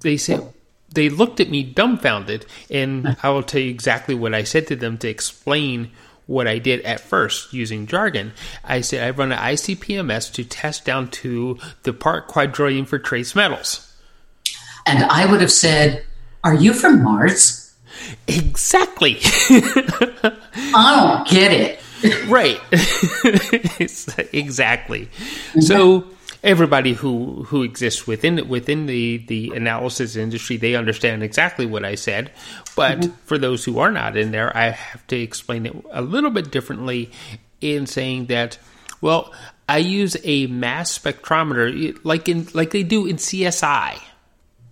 they 0.00 0.16
said 0.16 0.52
they 0.92 1.08
looked 1.08 1.40
at 1.40 1.50
me 1.50 1.62
dumbfounded, 1.62 2.46
and 2.70 3.16
I 3.22 3.30
will 3.30 3.42
tell 3.42 3.60
you 3.60 3.70
exactly 3.70 4.14
what 4.14 4.34
I 4.34 4.44
said 4.44 4.66
to 4.68 4.76
them 4.76 4.98
to 4.98 5.08
explain 5.08 5.90
what 6.30 6.46
I 6.46 6.58
did 6.58 6.80
at 6.82 7.00
first 7.00 7.52
using 7.52 7.88
jargon. 7.88 8.32
I 8.64 8.82
said 8.82 9.02
I 9.02 9.10
run 9.10 9.32
an 9.32 9.38
ICP-MS 9.38 10.30
to 10.30 10.44
test 10.44 10.84
down 10.84 11.10
to 11.10 11.58
the 11.82 11.92
part 11.92 12.28
quadrillion 12.28 12.86
for 12.86 13.00
trace 13.00 13.34
metals. 13.34 13.92
And 14.86 15.02
I 15.04 15.26
would 15.26 15.40
have 15.40 15.50
said, 15.50 16.04
Are 16.44 16.54
you 16.54 16.72
from 16.72 17.02
Mars? 17.02 17.74
Exactly. 18.28 19.18
I 19.20 20.94
don't 20.96 21.28
get 21.28 21.52
it. 21.52 21.80
right. 22.28 22.60
exactly. 24.32 25.06
Mm-hmm. 25.06 25.60
So 25.60 26.06
everybody 26.42 26.94
who 26.94 27.44
who 27.44 27.62
exists 27.62 28.06
within 28.06 28.48
within 28.48 28.86
the 28.86 29.18
the 29.18 29.52
analysis 29.54 30.16
industry 30.16 30.56
they 30.56 30.74
understand 30.74 31.22
exactly 31.22 31.66
what 31.66 31.84
I 31.84 31.94
said. 31.94 32.30
But 32.76 33.00
mm-hmm. 33.00 33.14
for 33.24 33.38
those 33.38 33.64
who 33.64 33.78
are 33.78 33.90
not 33.90 34.16
in 34.16 34.30
there 34.30 34.56
I 34.56 34.70
have 34.70 35.06
to 35.08 35.16
explain 35.16 35.66
it 35.66 35.76
a 35.90 36.02
little 36.02 36.30
bit 36.30 36.50
differently 36.50 37.10
in 37.60 37.86
saying 37.86 38.26
that 38.26 38.58
well 39.00 39.32
I 39.68 39.78
use 39.78 40.16
a 40.24 40.46
mass 40.46 40.98
spectrometer 40.98 41.98
like 42.04 42.28
in 42.28 42.48
like 42.54 42.70
they 42.70 42.82
do 42.82 43.06
in 43.06 43.16
CSI 43.16 44.00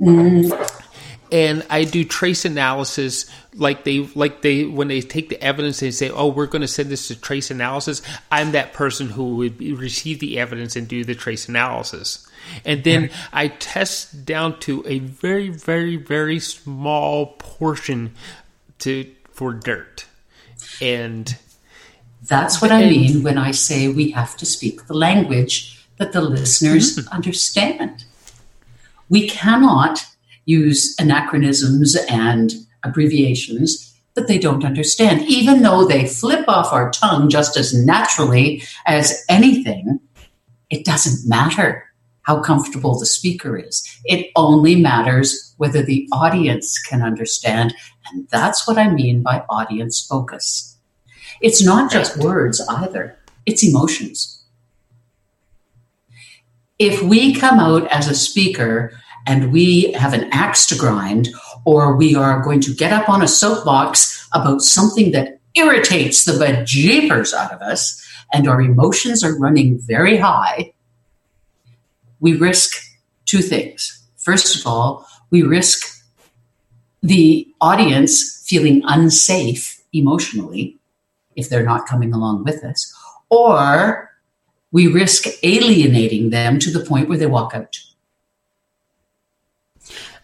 mm-hmm 0.00 0.84
and 1.30 1.66
I 1.70 1.84
do 1.84 2.04
trace 2.04 2.44
analysis 2.44 3.30
like 3.54 3.84
they 3.84 4.06
like 4.14 4.42
they 4.42 4.64
when 4.64 4.88
they 4.88 5.00
take 5.00 5.28
the 5.28 5.42
evidence 5.42 5.82
and 5.82 5.94
say, 5.94 6.10
"Oh, 6.10 6.28
we're 6.28 6.46
going 6.46 6.62
to 6.62 6.68
send 6.68 6.90
this 6.90 7.08
to 7.08 7.20
trace 7.20 7.50
analysis." 7.50 8.02
I'm 8.30 8.52
that 8.52 8.72
person 8.72 9.10
who 9.10 9.36
would 9.36 9.60
receive 9.60 10.20
the 10.20 10.38
evidence 10.38 10.76
and 10.76 10.88
do 10.88 11.04
the 11.04 11.14
trace 11.14 11.48
analysis, 11.48 12.26
and 12.64 12.84
then 12.84 13.10
I 13.32 13.48
test 13.48 14.24
down 14.24 14.58
to 14.60 14.84
a 14.86 15.00
very, 15.00 15.48
very, 15.48 15.96
very 15.96 16.40
small 16.40 17.34
portion 17.38 18.14
to 18.80 19.10
for 19.30 19.52
dirt, 19.52 20.06
and 20.80 21.36
that's 22.22 22.60
what 22.60 22.70
and, 22.70 22.84
I 22.84 22.88
mean 22.88 23.22
when 23.22 23.38
I 23.38 23.50
say 23.50 23.88
we 23.88 24.10
have 24.12 24.36
to 24.38 24.46
speak 24.46 24.86
the 24.86 24.94
language 24.94 25.86
that 25.98 26.12
the 26.12 26.20
listeners 26.20 26.96
mm-hmm. 26.96 27.08
understand. 27.14 28.04
We 29.08 29.28
cannot 29.28 30.06
use 30.48 30.96
anachronisms 30.98 31.94
and 32.08 32.54
abbreviations 32.82 33.94
that 34.14 34.28
they 34.28 34.38
don't 34.38 34.64
understand, 34.64 35.20
even 35.28 35.60
though 35.60 35.86
they 35.86 36.06
flip 36.06 36.48
off 36.48 36.72
our 36.72 36.90
tongue 36.90 37.28
just 37.28 37.56
as 37.56 37.74
naturally 37.74 38.62
as 38.86 39.24
anything. 39.28 40.00
It 40.70 40.86
doesn't 40.86 41.28
matter 41.28 41.84
how 42.22 42.40
comfortable 42.40 42.98
the 42.98 43.06
speaker 43.06 43.58
is. 43.58 43.86
It 44.06 44.30
only 44.36 44.74
matters 44.74 45.54
whether 45.58 45.82
the 45.82 46.08
audience 46.12 46.78
can 46.78 47.02
understand. 47.02 47.74
And 48.10 48.26
that's 48.30 48.66
what 48.66 48.78
I 48.78 48.90
mean 48.90 49.22
by 49.22 49.44
audience 49.50 50.04
focus. 50.04 50.76
It's 51.42 51.62
not 51.64 51.92
just 51.92 52.16
words 52.16 52.60
either, 52.68 53.18
it's 53.44 53.62
emotions. 53.62 54.42
If 56.78 57.02
we 57.02 57.34
come 57.34 57.58
out 57.60 57.86
as 57.88 58.08
a 58.08 58.14
speaker 58.14 58.98
and 59.28 59.52
we 59.52 59.92
have 59.92 60.14
an 60.14 60.28
axe 60.32 60.66
to 60.66 60.74
grind, 60.74 61.28
or 61.66 61.94
we 61.96 62.14
are 62.14 62.42
going 62.42 62.60
to 62.60 62.74
get 62.74 62.92
up 62.92 63.10
on 63.10 63.22
a 63.22 63.28
soapbox 63.28 64.26
about 64.32 64.62
something 64.62 65.12
that 65.12 65.38
irritates 65.54 66.24
the 66.24 66.32
bejeepers 66.32 67.34
out 67.34 67.52
of 67.52 67.60
us, 67.60 68.02
and 68.32 68.48
our 68.48 68.60
emotions 68.60 69.22
are 69.22 69.38
running 69.38 69.78
very 69.78 70.16
high, 70.16 70.72
we 72.20 72.34
risk 72.34 72.82
two 73.26 73.42
things. 73.42 74.02
First 74.16 74.58
of 74.58 74.66
all, 74.66 75.06
we 75.30 75.42
risk 75.42 76.02
the 77.02 77.46
audience 77.60 78.42
feeling 78.46 78.82
unsafe 78.84 79.82
emotionally 79.92 80.78
if 81.36 81.48
they're 81.48 81.62
not 81.62 81.86
coming 81.86 82.12
along 82.14 82.44
with 82.44 82.64
us, 82.64 82.92
or 83.28 84.10
we 84.72 84.86
risk 84.86 85.26
alienating 85.42 86.30
them 86.30 86.58
to 86.58 86.70
the 86.70 86.84
point 86.84 87.08
where 87.08 87.18
they 87.18 87.26
walk 87.26 87.54
out. 87.54 87.78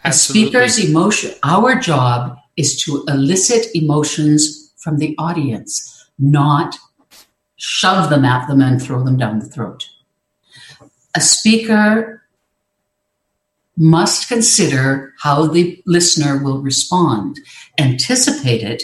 Absolutely. 0.05 0.51
speaker's 0.51 0.79
emotion, 0.79 1.33
our 1.43 1.77
job 1.77 2.37
is 2.57 2.81
to 2.83 3.05
elicit 3.09 3.67
emotions 3.75 4.73
from 4.77 4.99
the 4.99 5.15
audience, 5.19 6.09
not 6.19 6.77
shove 7.57 8.11
them 8.11 8.25
at 8.25 8.47
them 8.47 8.61
and 8.61 8.81
throw 8.81 9.03
them 9.03 9.17
down 9.17 9.39
the 9.39 9.47
throat. 9.47 9.89
A 11.17 11.21
speaker 11.21 12.23
must 13.77 14.29
consider 14.29 15.15
how 15.21 15.47
the 15.47 15.83
listener 15.87 16.43
will 16.43 16.61
respond, 16.61 17.41
anticipate 17.79 18.63
it, 18.63 18.83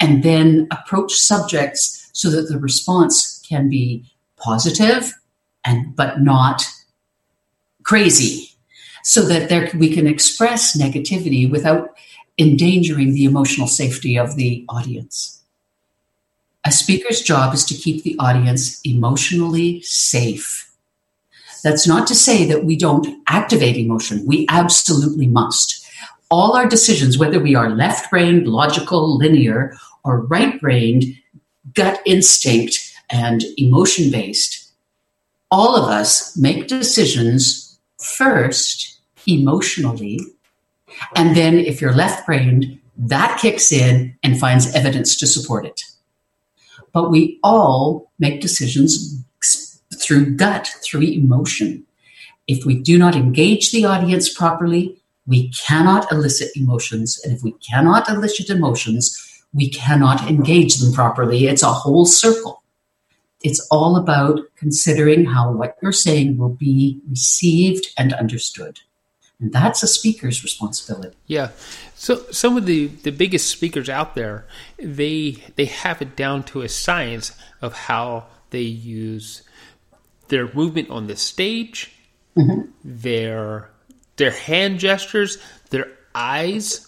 and 0.00 0.22
then 0.22 0.66
approach 0.70 1.12
subjects 1.14 2.10
so 2.12 2.30
that 2.30 2.48
the 2.48 2.58
response 2.58 3.40
can 3.48 3.68
be 3.68 4.04
positive 4.36 5.12
and 5.64 5.94
but 5.96 6.20
not 6.20 6.64
crazy 7.82 8.55
so 9.06 9.22
that 9.22 9.48
there, 9.48 9.70
we 9.78 9.88
can 9.94 10.08
express 10.08 10.76
negativity 10.76 11.48
without 11.48 11.96
endangering 12.38 13.14
the 13.14 13.24
emotional 13.24 13.68
safety 13.68 14.18
of 14.18 14.34
the 14.34 14.64
audience. 14.68 15.44
A 16.64 16.72
speaker's 16.72 17.22
job 17.22 17.54
is 17.54 17.64
to 17.66 17.74
keep 17.74 18.02
the 18.02 18.16
audience 18.18 18.80
emotionally 18.82 19.80
safe. 19.82 20.72
That's 21.62 21.86
not 21.86 22.08
to 22.08 22.16
say 22.16 22.46
that 22.46 22.64
we 22.64 22.76
don't 22.76 23.22
activate 23.28 23.76
emotion. 23.76 24.26
We 24.26 24.44
absolutely 24.48 25.28
must. 25.28 25.86
All 26.28 26.56
our 26.56 26.66
decisions, 26.66 27.16
whether 27.16 27.38
we 27.38 27.54
are 27.54 27.70
left 27.70 28.10
brained, 28.10 28.48
logical, 28.48 29.16
linear, 29.18 29.76
or 30.02 30.22
right 30.22 30.60
brained, 30.60 31.04
gut 31.74 32.00
instinct, 32.06 32.92
and 33.08 33.44
emotion 33.56 34.10
based, 34.10 34.72
all 35.52 35.76
of 35.76 35.88
us 35.88 36.36
make 36.36 36.66
decisions 36.66 37.78
first 37.98 38.95
emotionally. 39.26 40.20
And 41.14 41.36
then 41.36 41.58
if 41.58 41.80
you're 41.80 41.92
left 41.92 42.26
brained, 42.26 42.78
that 42.96 43.38
kicks 43.40 43.72
in 43.72 44.16
and 44.22 44.38
finds 44.38 44.74
evidence 44.74 45.16
to 45.18 45.26
support 45.26 45.66
it. 45.66 45.82
But 46.92 47.10
we 47.10 47.38
all 47.42 48.10
make 48.18 48.40
decisions 48.40 49.22
through 49.94 50.36
gut, 50.36 50.70
through 50.82 51.02
emotion. 51.02 51.84
If 52.46 52.64
we 52.64 52.80
do 52.80 52.96
not 52.96 53.16
engage 53.16 53.72
the 53.72 53.84
audience 53.84 54.32
properly, 54.32 54.96
we 55.26 55.50
cannot 55.50 56.10
elicit 56.12 56.56
emotions. 56.56 57.20
And 57.24 57.36
if 57.36 57.42
we 57.42 57.52
cannot 57.52 58.08
elicit 58.08 58.48
emotions, 58.48 59.44
we 59.52 59.68
cannot 59.68 60.28
engage 60.28 60.76
them 60.76 60.92
properly. 60.92 61.46
It's 61.46 61.62
a 61.62 61.72
whole 61.72 62.06
circle. 62.06 62.62
It's 63.42 63.66
all 63.70 63.96
about 63.96 64.40
considering 64.56 65.24
how 65.26 65.52
what 65.52 65.76
you're 65.82 65.92
saying 65.92 66.38
will 66.38 66.54
be 66.54 67.00
received 67.08 67.88
and 67.98 68.12
understood. 68.12 68.80
And 69.38 69.52
that's 69.52 69.82
a 69.82 69.86
speaker's 69.86 70.42
responsibility. 70.42 71.14
Yeah. 71.26 71.50
So 71.94 72.24
some 72.30 72.56
of 72.56 72.64
the, 72.64 72.86
the 72.86 73.12
biggest 73.12 73.50
speakers 73.50 73.88
out 73.88 74.14
there, 74.14 74.46
they 74.78 75.42
they 75.56 75.66
have 75.66 76.00
it 76.00 76.16
down 76.16 76.44
to 76.44 76.62
a 76.62 76.68
science 76.68 77.36
of 77.60 77.74
how 77.74 78.26
they 78.50 78.62
use 78.62 79.42
their 80.28 80.52
movement 80.54 80.90
on 80.90 81.06
the 81.06 81.16
stage, 81.16 81.92
mm-hmm. 82.36 82.70
their 82.82 83.70
their 84.16 84.30
hand 84.30 84.78
gestures, 84.78 85.36
their 85.68 85.92
eyes. 86.14 86.86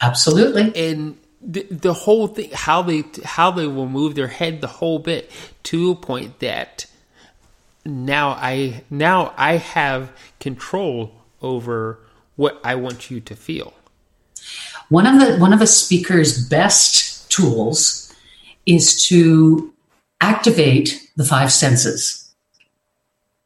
Absolutely. 0.00 0.72
And 0.76 1.18
the, 1.40 1.64
the 1.64 1.92
whole 1.92 2.28
thing 2.28 2.50
how 2.52 2.82
they 2.82 3.02
how 3.24 3.50
they 3.50 3.66
will 3.66 3.88
move 3.88 4.14
their 4.14 4.28
head 4.28 4.60
the 4.60 4.68
whole 4.68 5.00
bit 5.00 5.30
to 5.64 5.90
a 5.90 5.96
point 5.96 6.38
that 6.38 6.86
now 7.84 8.30
I 8.30 8.84
now 8.88 9.34
I 9.36 9.56
have 9.56 10.12
control 10.38 11.21
over 11.42 11.98
what 12.36 12.60
I 12.64 12.74
want 12.74 13.10
you 13.10 13.20
to 13.20 13.36
feel. 13.36 13.74
One 14.88 15.06
of 15.06 15.20
the 15.20 15.38
one 15.38 15.52
of 15.52 15.60
a 15.60 15.66
speaker's 15.66 16.46
best 16.48 17.30
tools 17.30 18.12
is 18.66 19.06
to 19.06 19.72
activate 20.20 21.10
the 21.16 21.24
five 21.24 21.52
senses 21.52 22.32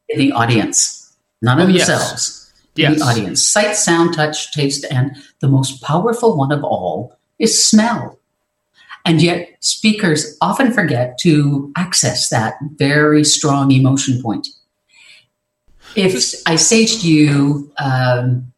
in 0.09 0.19
the 0.19 0.33
audience, 0.33 1.17
not 1.43 1.59
in 1.59 1.65
oh, 1.65 1.73
themselves. 1.73 2.53
Yes. 2.75 2.93
In 2.93 2.99
the 2.99 3.05
audience. 3.05 3.43
Sight, 3.43 3.75
sound, 3.75 4.15
touch, 4.15 4.53
taste, 4.53 4.85
and 4.91 5.17
the 5.41 5.49
most 5.49 5.83
powerful 5.83 6.37
one 6.37 6.53
of 6.53 6.63
all 6.63 7.17
is 7.39 7.67
smell. 7.67 8.19
And 9.07 9.23
yet, 9.23 9.57
speakers 9.61 10.37
often 10.43 10.73
forget 10.73 11.17
to 11.21 11.73
access 11.77 12.29
that 12.29 12.55
very 12.75 13.25
strong 13.25 13.71
emotion 13.71 14.21
point 14.21 14.49
if 15.97 16.35
I 16.47 16.57
say 16.57 16.87
to 16.87 17.09
you, 17.09 17.73
um, 17.79 18.53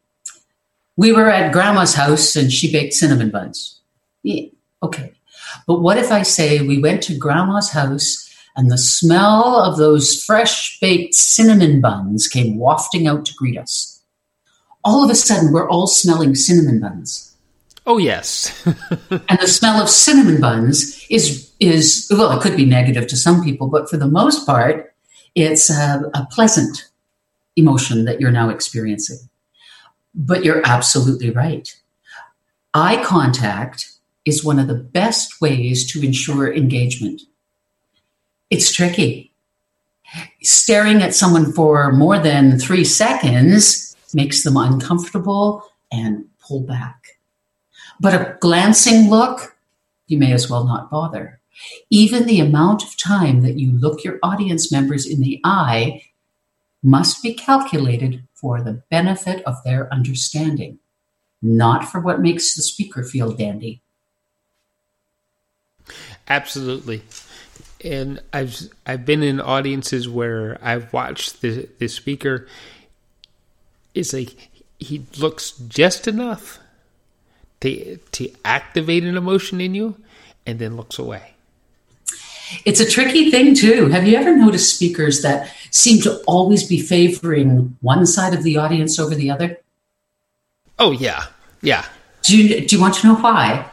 we 0.97 1.13
were 1.13 1.31
at 1.31 1.53
grandma's 1.53 1.95
house 1.95 2.35
and 2.35 2.53
she 2.53 2.73
baked 2.73 2.93
cinnamon 2.93 3.31
buns, 3.31 3.81
Yeah, 4.23 4.47
okay. 4.83 5.13
But 5.67 5.81
what 5.81 5.97
if 5.97 6.11
I 6.11 6.23
say 6.23 6.61
we 6.61 6.81
went 6.81 7.03
to 7.05 7.17
grandma's 7.17 7.71
house 7.71 8.29
and 8.57 8.71
the 8.71 8.79
smell 8.79 9.63
of 9.63 9.79
those 9.79 10.23
fresh 10.25 10.79
baked 10.81 11.15
cinnamon 11.15 11.81
buns 11.81 12.27
came 12.27 12.59
wafting 12.59 13.07
out 13.07 13.25
to 13.27 13.35
greet 13.35 13.57
us? 13.57 14.03
All 14.85 15.05
of 15.05 15.11
a 15.11 15.15
sudden, 15.15 15.53
we're 15.53 15.69
all 15.69 15.87
smelling 15.87 16.35
cinnamon 16.35 16.81
buns. 16.81 17.37
Oh, 17.87 17.99
yes. 17.99 18.67
and 19.11 19.39
the 19.39 19.47
smell 19.47 19.81
of 19.81 19.89
cinnamon 19.89 20.41
buns 20.41 21.07
is, 21.09 21.53
is, 21.61 22.09
well, 22.11 22.37
it 22.37 22.43
could 22.43 22.57
be 22.57 22.67
negative 22.67 23.07
to 23.09 23.17
some 23.17 23.43
people, 23.45 23.69
but 23.69 23.89
for 23.89 23.97
the 23.97 24.07
most 24.07 24.45
part, 24.47 24.95
it's 25.35 25.71
a, 25.71 26.03
a 26.15 26.27
pleasant 26.33 26.88
emotion 27.59 28.05
that 28.05 28.21
you're 28.21 28.31
now 28.31 28.49
experiencing. 28.49 29.19
But 30.15 30.45
you're 30.45 30.63
absolutely 30.65 31.31
right. 31.31 31.75
Eye 32.75 33.03
contact 33.05 33.91
is 34.25 34.45
one 34.45 34.59
of 34.59 34.69
the 34.69 34.75
best 34.75 35.41
ways 35.41 35.91
to 35.93 36.05
ensure 36.05 36.53
engagement. 36.53 37.23
It's 38.51 38.73
tricky. 38.73 39.33
Staring 40.43 41.03
at 41.03 41.15
someone 41.15 41.53
for 41.53 41.93
more 41.93 42.19
than 42.19 42.59
three 42.59 42.85
seconds 42.85 43.97
makes 44.15 44.43
them 44.43 44.57
uncomfortable 44.57 45.65
and 45.93 46.25
pull 46.41 46.61
back. 46.61 47.19
But 48.01 48.15
a 48.15 48.37
glancing 48.41 49.11
look, 49.11 49.57
you 50.07 50.19
may 50.19 50.33
as 50.33 50.49
well 50.49 50.65
not 50.65 50.91
bother. 50.91 51.41
Even 51.91 52.27
the 52.27 52.41
amount 52.41 52.85
of 52.85 52.97
time 52.97 53.43
that 53.43 53.59
you 53.59 53.73
look 53.73 54.05
your 54.05 54.19
audience 54.23 54.71
members 54.71 55.07
in 55.07 55.21
the 55.21 55.41
eye 55.45 56.03
must 56.83 57.23
be 57.23 57.35
calculated 57.35 58.23
for 58.35 58.63
the 58.63 58.83
benefit 58.91 59.43
of 59.45 59.57
their 59.65 59.93
understanding, 59.93 60.79
not 61.43 61.85
for 61.85 62.01
what 62.01 62.21
makes 62.21 62.55
the 62.55 62.63
speaker 62.63 63.03
feel 63.03 63.33
dandy. 63.33 63.83
Absolutely. 66.29 67.03
And 67.85 68.21
I've 68.33 68.57
I've 68.87 69.07
been 69.07 69.23
in 69.23 69.41
audiences 69.41 70.09
where 70.09 70.59
I've 70.63 70.93
watched 70.93 71.41
the 71.41 71.69
the 71.79 71.89
speaker 71.89 72.47
is 73.95 74.13
like 74.13 74.51
he 74.79 75.07
looks 75.19 75.53
just 75.53 76.07
enough 76.07 76.59
to 77.61 77.97
to 78.13 78.31
activate 78.45 79.05
an 79.05 79.17
emotion 79.17 79.61
in 79.61 79.75
you 79.75 79.97
and 80.47 80.59
then 80.59 80.77
looks 80.77 80.99
away. 80.99 81.35
It's 82.65 82.81
a 82.81 82.89
tricky 82.89 83.31
thing 83.31 83.55
too. 83.55 83.89
Have 83.89 84.07
you 84.07 84.17
ever 84.17 84.37
noticed 84.37 84.75
speakers 84.75 85.23
that 85.23 85.53
seem 85.71 86.01
to 86.03 86.23
always 86.27 86.67
be 86.67 86.81
favoring 86.81 87.77
one 87.81 88.07
side 88.07 88.35
of 88.35 88.43
the 88.43 88.57
audience 88.57 88.99
over 88.99 89.15
the 89.15 89.31
other? 89.31 89.59
Oh 90.79 90.93
yeah. 90.93 91.27
Yeah. 91.63 91.85
Do 92.23 92.37
you 92.37 92.67
do 92.67 92.77
you 92.77 92.83
want 92.83 92.95
to 92.97 93.07
know 93.07 93.17
why? 93.17 93.71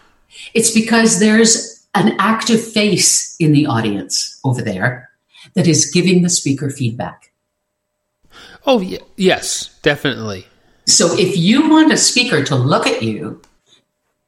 It's 0.53 0.71
because 0.71 1.19
there's 1.19 1.86
an 1.93 2.15
active 2.19 2.62
face 2.62 3.36
in 3.39 3.53
the 3.53 3.65
audience 3.65 4.39
over 4.43 4.62
there 4.62 5.10
that 5.53 5.67
is 5.67 5.89
giving 5.91 6.21
the 6.21 6.29
speaker 6.29 6.69
feedback. 6.69 7.31
Oh, 8.65 8.81
yes, 9.15 9.79
definitely. 9.81 10.47
So 10.88 11.17
if 11.17 11.38
you 11.38 11.69
want 11.69 11.93
a 11.93 11.97
speaker 11.97 12.43
to 12.43 12.55
look 12.55 12.88
at 12.88 13.03
you, 13.03 13.41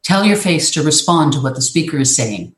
tell 0.04 0.24
your 0.26 0.38
face 0.38 0.72
to 0.72 0.84
respond 0.84 1.34
to 1.34 1.42
what 1.42 1.56
the 1.56 1.62
speaker 1.62 1.98
is 1.98 2.16
saying. 2.16 2.56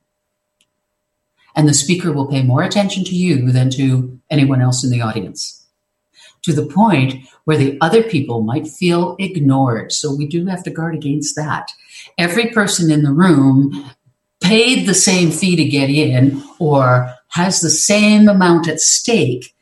And 1.60 1.68
the 1.68 1.74
speaker 1.74 2.14
will 2.14 2.26
pay 2.26 2.42
more 2.42 2.64
attention 2.64 3.04
to 3.04 3.14
you 3.14 3.52
than 3.52 3.70
to 3.72 4.18
anyone 4.30 4.62
else 4.62 4.82
in 4.82 4.92
the 4.92 5.02
audience. 5.02 5.68
To 6.44 6.54
the 6.54 6.66
point 6.66 7.16
where 7.44 7.58
the 7.58 7.78
other 7.82 8.02
people 8.02 8.44
might 8.44 8.66
feel 8.66 9.18
ignored. 9.20 9.92
So 9.92 10.16
we 10.16 10.26
do 10.26 10.46
have 10.46 10.64
to 10.64 10.72
guard 10.72 10.96
against 10.96 11.36
that. 11.36 11.70
Every 12.18 12.50
person 12.52 12.90
in 12.90 13.04
the 13.04 13.12
room 13.12 13.92
paid 14.40 14.88
the 14.88 14.94
same 14.94 15.32
fee 15.32 15.58
to 15.58 15.66
get 15.66 15.90
in 15.90 16.42
or 16.60 17.14
has 17.32 17.60
the 17.60 17.70
same 17.70 18.30
amount 18.30 18.70
at 18.70 18.80
stake 18.80 19.54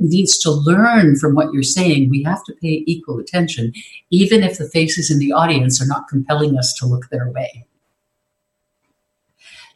needs 0.00 0.38
to 0.38 0.50
learn 0.50 1.16
from 1.16 1.34
what 1.34 1.52
you're 1.52 1.62
saying. 1.62 2.08
We 2.08 2.22
have 2.22 2.42
to 2.44 2.54
pay 2.62 2.82
equal 2.86 3.18
attention, 3.18 3.74
even 4.08 4.42
if 4.42 4.56
the 4.56 4.70
faces 4.70 5.10
in 5.10 5.18
the 5.18 5.32
audience 5.32 5.82
are 5.82 5.86
not 5.86 6.08
compelling 6.08 6.56
us 6.56 6.72
to 6.78 6.86
look 6.86 7.10
their 7.10 7.30
way. 7.30 7.66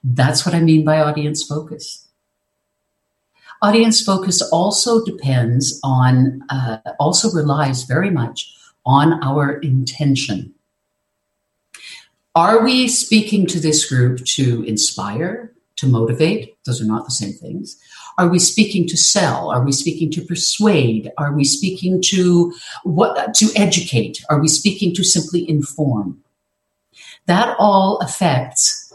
That's 0.09 0.47
what 0.47 0.55
I 0.55 0.61
mean 0.61 0.85
by 0.85 1.01
audience 1.01 1.43
focus. 1.43 2.07
Audience 3.61 4.01
focus 4.01 4.41
also 4.53 5.05
depends 5.05 5.81
on, 5.83 6.43
uh, 6.49 6.79
also 7.01 7.31
relies 7.33 7.83
very 7.83 8.11
much 8.11 8.55
on 8.85 9.21
our 9.25 9.59
intention. 9.59 10.55
Are 12.37 12.63
we 12.63 12.87
speaking 12.87 13.47
to 13.47 13.59
this 13.59 13.89
group 13.89 14.25
to 14.37 14.63
inspire, 14.65 15.53
to 15.77 15.89
motivate? 15.89 16.55
Those 16.67 16.81
are 16.81 16.87
not 16.87 17.07
the 17.07 17.11
same 17.11 17.33
things. 17.33 17.77
Are 18.17 18.29
we 18.29 18.39
speaking 18.39 18.87
to 18.89 18.97
sell? 18.97 19.51
Are 19.51 19.65
we 19.65 19.73
speaking 19.73 20.13
to 20.13 20.21
persuade? 20.21 21.11
Are 21.19 21.33
we 21.33 21.45
speaking 21.45 22.01
to 22.07 22.53
what 22.85 23.35
to 23.35 23.51
educate? 23.57 24.25
Are 24.31 24.39
we 24.39 24.49
speaking 24.49 24.95
to 24.95 25.03
simply 25.03 25.49
inform? 25.49 26.23
That 27.27 27.57
all 27.59 27.99
affects 27.99 28.86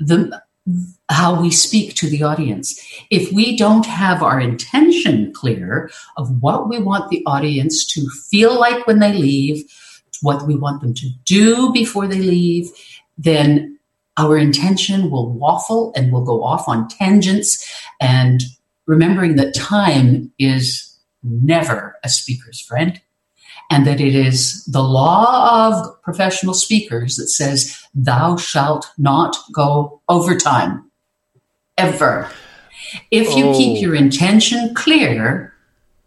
the 0.00 0.42
how 1.08 1.40
we 1.40 1.50
speak 1.50 1.94
to 1.94 2.08
the 2.08 2.22
audience. 2.22 2.80
If 3.10 3.32
we 3.32 3.56
don't 3.56 3.86
have 3.86 4.22
our 4.22 4.40
intention 4.40 5.32
clear 5.32 5.90
of 6.16 6.40
what 6.40 6.68
we 6.68 6.78
want 6.78 7.10
the 7.10 7.24
audience 7.26 7.84
to 7.94 8.08
feel 8.30 8.58
like 8.58 8.86
when 8.86 9.00
they 9.00 9.12
leave, 9.12 9.64
what 10.22 10.46
we 10.46 10.54
want 10.54 10.80
them 10.80 10.94
to 10.94 11.10
do 11.24 11.72
before 11.72 12.06
they 12.06 12.20
leave, 12.20 12.70
then 13.18 13.78
our 14.16 14.36
intention 14.36 15.10
will 15.10 15.32
waffle 15.32 15.92
and 15.96 16.12
will 16.12 16.24
go 16.24 16.44
off 16.44 16.68
on 16.68 16.86
tangents. 16.88 17.66
And 18.00 18.42
remembering 18.86 19.36
that 19.36 19.54
time 19.54 20.32
is 20.38 20.96
never 21.22 21.96
a 22.04 22.08
speaker's 22.08 22.60
friend, 22.60 23.00
and 23.70 23.86
that 23.86 24.00
it 24.00 24.14
is 24.14 24.64
the 24.66 24.82
law 24.82 25.68
of 25.68 26.02
professional 26.02 26.54
speakers 26.54 27.16
that 27.16 27.28
says, 27.28 27.79
Thou 27.94 28.36
shalt 28.36 28.90
not 28.98 29.36
go 29.52 30.00
overtime 30.08 30.90
ever. 31.76 32.30
If 33.10 33.36
you 33.36 33.46
oh. 33.46 33.56
keep 33.56 33.82
your 33.82 33.94
intention 33.94 34.74
clear, 34.74 35.54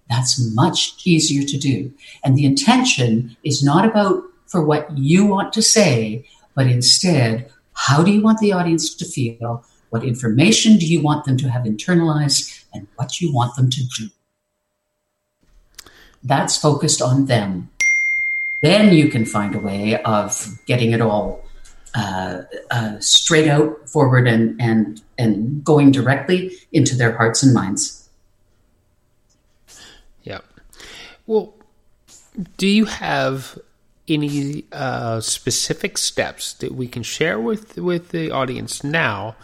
that's 0.09 0.39
much 0.53 1.05
easier 1.05 1.43
to 1.43 1.57
do. 1.57 1.93
And 2.23 2.37
the 2.37 2.45
intention 2.45 3.35
is 3.43 3.63
not 3.63 3.85
about 3.85 4.23
for 4.47 4.63
what 4.63 4.95
you 4.97 5.25
want 5.25 5.51
to 5.53 5.61
say, 5.61 6.25
but 6.55 6.67
instead, 6.67 7.51
how 7.73 8.03
do 8.03 8.11
you 8.11 8.21
want 8.21 8.39
the 8.39 8.53
audience 8.53 8.93
to 8.95 9.05
feel? 9.05 9.65
What 9.89 10.03
information 10.03 10.77
do 10.77 10.85
you 10.85 11.01
want 11.01 11.25
them 11.25 11.37
to 11.37 11.49
have 11.49 11.63
internalized? 11.63 12.63
And 12.73 12.87
what 12.95 13.21
you 13.21 13.33
want 13.33 13.55
them 13.55 13.69
to 13.69 13.83
do? 13.97 14.09
That's 16.23 16.57
focused 16.57 17.01
on 17.01 17.25
them. 17.25 17.69
Then 18.61 18.93
you 18.93 19.09
can 19.09 19.25
find 19.25 19.53
a 19.53 19.59
way 19.59 20.01
of 20.03 20.59
getting 20.65 20.91
it 20.91 21.01
all 21.01 21.42
uh, 21.95 22.43
uh, 22.71 22.99
straight 22.99 23.47
out 23.47 23.89
forward 23.89 24.27
and, 24.27 24.59
and, 24.61 25.01
and 25.17 25.63
going 25.63 25.91
directly 25.91 26.51
into 26.71 26.95
their 26.95 27.15
hearts 27.15 27.43
and 27.43 27.53
minds. 27.53 28.09
Yeah. 30.23 30.39
Well, 31.27 31.53
do 32.57 32.67
you 32.67 32.85
have 32.85 33.57
any 34.07 34.65
uh, 34.71 35.21
specific 35.21 35.97
steps 35.97 36.53
that 36.55 36.73
we 36.73 36.87
can 36.87 37.03
share 37.03 37.39
with 37.39 37.77
with 37.77 38.09
the 38.09 38.31
audience 38.31 38.83
now, 38.83 39.35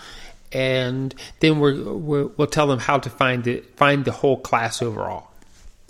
and 0.52 1.16
then 1.40 1.60
we 1.60 1.82
will 1.82 2.34
we'll 2.36 2.48
tell 2.48 2.68
them 2.68 2.80
how 2.80 3.00
to 3.00 3.10
find 3.10 3.48
it 3.48 3.78
find 3.78 4.06
the 4.06 4.12
whole 4.12 4.38
class 4.38 4.82
overall. 4.82 5.32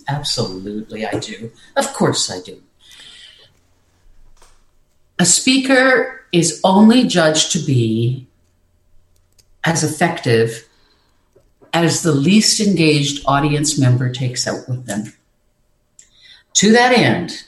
Absolutely, 0.07 1.05
I 1.05 1.19
do. 1.19 1.51
Of 1.75 1.93
course, 1.93 2.29
I 2.31 2.41
do. 2.41 2.61
A 5.19 5.25
speaker 5.25 6.21
is 6.31 6.61
only 6.63 7.05
judged 7.05 7.51
to 7.51 7.59
be 7.59 8.25
as 9.65 9.83
effective 9.83 10.67
as 11.73 12.01
the 12.01 12.13
least 12.13 12.61
engaged 12.61 13.23
audience 13.25 13.77
member 13.77 14.11
takes 14.11 14.47
out 14.47 14.67
with 14.69 14.85
them. 14.85 15.13
To 16.53 16.71
that 16.71 16.97
end, 16.97 17.43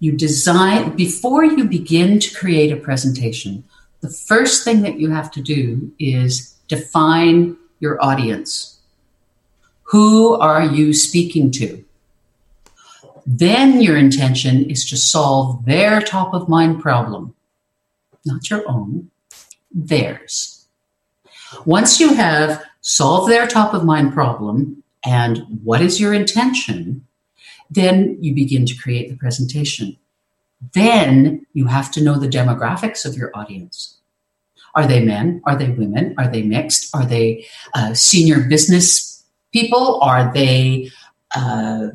you 0.00 0.12
design, 0.12 0.96
before 0.96 1.44
you 1.44 1.64
begin 1.64 2.18
to 2.18 2.34
create 2.34 2.72
a 2.72 2.76
presentation, 2.76 3.64
the 4.00 4.10
first 4.10 4.64
thing 4.64 4.82
that 4.82 4.98
you 4.98 5.10
have 5.10 5.30
to 5.32 5.42
do 5.42 5.92
is 5.98 6.54
define 6.68 7.56
your 7.78 8.02
audience. 8.02 8.80
Who 9.84 10.34
are 10.34 10.64
you 10.64 10.94
speaking 10.94 11.50
to? 11.52 11.84
Then 13.26 13.80
your 13.80 13.96
intention 13.96 14.68
is 14.68 14.88
to 14.90 14.96
solve 14.96 15.64
their 15.64 16.00
top 16.00 16.34
of 16.34 16.48
mind 16.48 16.80
problem, 16.82 17.34
not 18.24 18.50
your 18.50 18.68
own, 18.68 19.10
theirs. 19.72 20.66
Once 21.64 22.00
you 22.00 22.14
have 22.14 22.62
solved 22.80 23.30
their 23.30 23.46
top 23.46 23.72
of 23.72 23.84
mind 23.84 24.12
problem 24.12 24.82
and 25.04 25.42
what 25.62 25.80
is 25.80 26.00
your 26.00 26.12
intention, 26.12 27.06
then 27.70 28.18
you 28.20 28.34
begin 28.34 28.66
to 28.66 28.76
create 28.76 29.08
the 29.08 29.16
presentation. 29.16 29.96
Then 30.72 31.46
you 31.54 31.66
have 31.66 31.90
to 31.92 32.02
know 32.02 32.18
the 32.18 32.28
demographics 32.28 33.04
of 33.04 33.16
your 33.16 33.30
audience. 33.34 33.98
Are 34.74 34.86
they 34.86 35.04
men? 35.04 35.40
Are 35.44 35.56
they 35.56 35.70
women? 35.70 36.14
Are 36.18 36.28
they 36.28 36.42
mixed? 36.42 36.94
Are 36.94 37.06
they 37.06 37.46
uh, 37.74 37.94
senior 37.94 38.40
business 38.40 39.24
people? 39.52 40.00
Are 40.02 40.32
they 40.32 40.90
uh, 41.34 41.88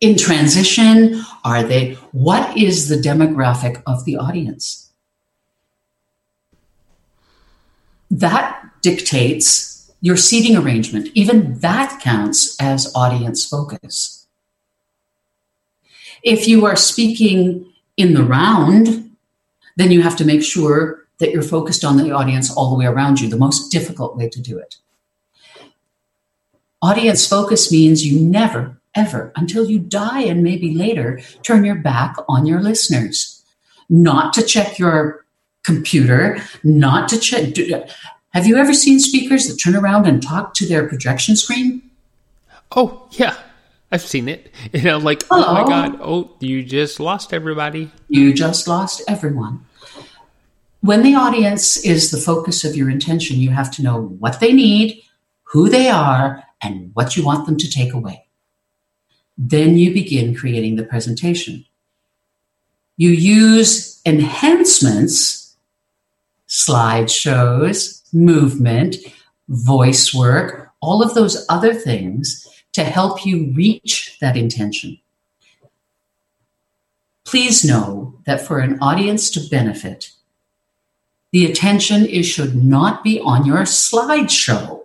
in 0.00 0.16
transition? 0.16 1.22
Are 1.44 1.62
they, 1.62 1.94
what 2.12 2.56
is 2.56 2.88
the 2.88 2.96
demographic 2.96 3.82
of 3.86 4.04
the 4.04 4.16
audience? 4.16 4.90
That 8.10 8.62
dictates 8.82 9.92
your 10.00 10.16
seating 10.16 10.56
arrangement. 10.56 11.10
Even 11.14 11.58
that 11.60 12.00
counts 12.00 12.60
as 12.60 12.92
audience 12.94 13.46
focus. 13.46 14.26
If 16.22 16.48
you 16.48 16.66
are 16.66 16.76
speaking 16.76 17.72
in 17.96 18.14
the 18.14 18.24
round, 18.24 19.16
then 19.76 19.90
you 19.90 20.02
have 20.02 20.16
to 20.16 20.24
make 20.24 20.42
sure 20.42 21.06
that 21.18 21.32
you're 21.32 21.42
focused 21.42 21.84
on 21.84 21.98
the 21.98 22.10
audience 22.10 22.50
all 22.50 22.70
the 22.70 22.76
way 22.76 22.86
around 22.86 23.20
you, 23.20 23.28
the 23.28 23.36
most 23.36 23.70
difficult 23.70 24.16
way 24.16 24.28
to 24.28 24.40
do 24.40 24.58
it. 24.58 24.76
Audience 26.82 27.26
focus 27.28 27.70
means 27.70 28.06
you 28.06 28.18
never, 28.18 28.79
ever, 28.94 29.32
until 29.36 29.68
you 29.68 29.78
die 29.78 30.22
and 30.22 30.42
maybe 30.42 30.74
later, 30.74 31.20
turn 31.42 31.64
your 31.64 31.76
back 31.76 32.16
on 32.28 32.46
your 32.46 32.60
listeners. 32.60 33.44
Not 33.88 34.32
to 34.34 34.42
check 34.42 34.78
your 34.78 35.24
computer, 35.64 36.42
not 36.62 37.08
to 37.08 37.18
check. 37.18 37.54
Have 38.30 38.46
you 38.46 38.56
ever 38.56 38.72
seen 38.72 39.00
speakers 39.00 39.46
that 39.48 39.56
turn 39.56 39.76
around 39.76 40.06
and 40.06 40.22
talk 40.22 40.54
to 40.54 40.66
their 40.66 40.88
projection 40.88 41.36
screen? 41.36 41.82
Oh, 42.74 43.08
yeah. 43.12 43.36
I've 43.92 44.02
seen 44.02 44.28
it. 44.28 44.52
You 44.72 44.82
know, 44.82 44.98
like, 44.98 45.24
Hello. 45.28 45.46
oh 45.48 45.54
my 45.54 45.64
God, 45.64 45.98
oh, 46.00 46.36
you 46.38 46.62
just 46.62 47.00
lost 47.00 47.32
everybody. 47.32 47.90
You 48.08 48.32
just 48.32 48.68
lost 48.68 49.02
everyone. 49.08 49.66
When 50.80 51.02
the 51.02 51.14
audience 51.14 51.84
is 51.84 52.10
the 52.10 52.16
focus 52.16 52.64
of 52.64 52.76
your 52.76 52.88
intention, 52.88 53.38
you 53.38 53.50
have 53.50 53.70
to 53.72 53.82
know 53.82 54.00
what 54.00 54.40
they 54.40 54.52
need, 54.52 55.02
who 55.42 55.68
they 55.68 55.88
are, 55.88 56.44
and 56.62 56.90
what 56.94 57.16
you 57.16 57.24
want 57.24 57.46
them 57.46 57.56
to 57.56 57.70
take 57.70 57.92
away. 57.92 58.24
Then 59.42 59.78
you 59.78 59.94
begin 59.94 60.34
creating 60.34 60.76
the 60.76 60.82
presentation. 60.82 61.64
You 62.98 63.08
use 63.08 63.98
enhancements, 64.04 65.56
slideshows, 66.46 68.02
movement, 68.12 68.96
voice 69.48 70.12
work, 70.12 70.72
all 70.82 71.02
of 71.02 71.14
those 71.14 71.46
other 71.48 71.72
things 71.72 72.46
to 72.74 72.84
help 72.84 73.24
you 73.24 73.50
reach 73.54 74.18
that 74.20 74.36
intention. 74.36 75.00
Please 77.24 77.64
know 77.64 78.20
that 78.26 78.46
for 78.46 78.58
an 78.58 78.78
audience 78.82 79.30
to 79.30 79.48
benefit, 79.48 80.10
the 81.32 81.50
attention 81.50 82.04
is 82.04 82.26
should 82.26 82.54
not 82.54 83.02
be 83.02 83.18
on 83.20 83.46
your 83.46 83.60
slideshow. 83.60 84.82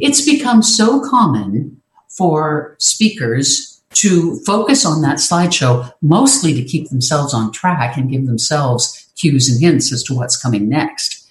It's 0.00 0.24
become 0.24 0.62
so 0.62 1.06
common 1.10 1.79
for 2.10 2.76
speakers 2.78 3.80
to 3.92 4.38
focus 4.40 4.84
on 4.84 5.02
that 5.02 5.16
slideshow 5.16 5.92
mostly 6.02 6.54
to 6.54 6.62
keep 6.62 6.88
themselves 6.88 7.34
on 7.34 7.52
track 7.52 7.96
and 7.96 8.10
give 8.10 8.26
themselves 8.26 9.08
cues 9.16 9.48
and 9.48 9.60
hints 9.60 9.92
as 9.92 10.02
to 10.04 10.14
what's 10.14 10.40
coming 10.40 10.68
next. 10.68 11.28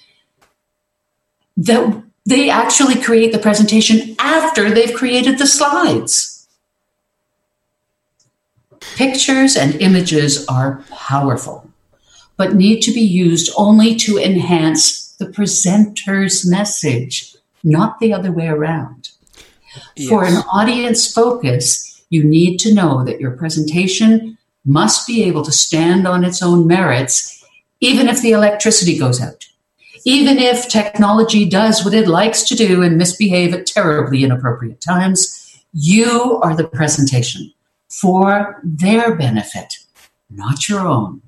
That 1.58 2.04
they 2.26 2.50
actually 2.50 3.02
create 3.02 3.32
the 3.32 3.40
presentation 3.40 4.16
after 4.20 4.70
they've 4.70 4.94
created 4.94 5.38
the 5.38 5.48
slides. 5.48 6.48
Pictures 8.96 9.56
and 9.56 9.76
images 9.76 10.46
are 10.48 10.84
powerful, 10.90 11.70
but 12.38 12.56
need 12.56 12.82
to 12.82 12.94
be 12.94 13.02
used 13.02 13.52
only 13.58 13.96
to 13.96 14.18
enhance 14.18 15.14
the 15.14 15.30
presenter's 15.30 16.46
message, 16.46 17.36
not 17.64 18.00
the 18.00 18.14
other 18.14 18.32
way 18.32 18.48
around. 18.48 19.10
Yes. 19.96 20.10
For 20.10 20.24
an 20.24 20.38
audience 20.52 21.12
focus, 21.12 22.04
you 22.10 22.24
need 22.24 22.58
to 22.60 22.74
know 22.74 23.04
that 23.04 23.20
your 23.20 23.32
presentation 23.32 24.38
must 24.66 25.08
be 25.08 25.24
able 25.24 25.44
to 25.44 25.52
stand 25.52 26.08
on 26.08 26.24
its 26.24 26.42
own 26.42 26.68
merits, 26.68 27.44
even 27.80 28.08
if 28.08 28.22
the 28.22 28.32
electricity 28.32 28.98
goes 28.98 29.22
out 29.22 29.46
even 30.06 30.40
if 30.40 30.68
technology 30.68 31.46
does 31.46 31.84
what 31.84 31.94
it 31.94 32.08
likes 32.08 32.44
to 32.44 32.56
do 32.56 32.84
and 32.84 32.98
misbehave 32.98 33.54
at 33.54 33.66
terribly 33.66 34.24
inappropriate 34.24 34.82
times, 34.82 35.62
you 35.74 36.40
are 36.42 36.56
the 36.56 36.68
presentation 36.68 37.54
for 37.90 38.60
their 38.64 39.16
benefit, 39.16 39.78
not 40.30 40.70
your 40.70 40.88
own. 40.88 41.22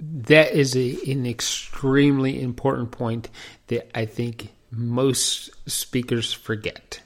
That 0.00 0.52
is 0.52 0.76
a, 0.76 0.96
an 1.10 1.26
extremely 1.26 2.40
important 2.40 2.92
point 2.92 3.30
that 3.66 3.90
I 3.98 4.04
think 4.04 4.52
most 4.70 5.50
speakers 5.68 6.32
forget. 6.32 7.00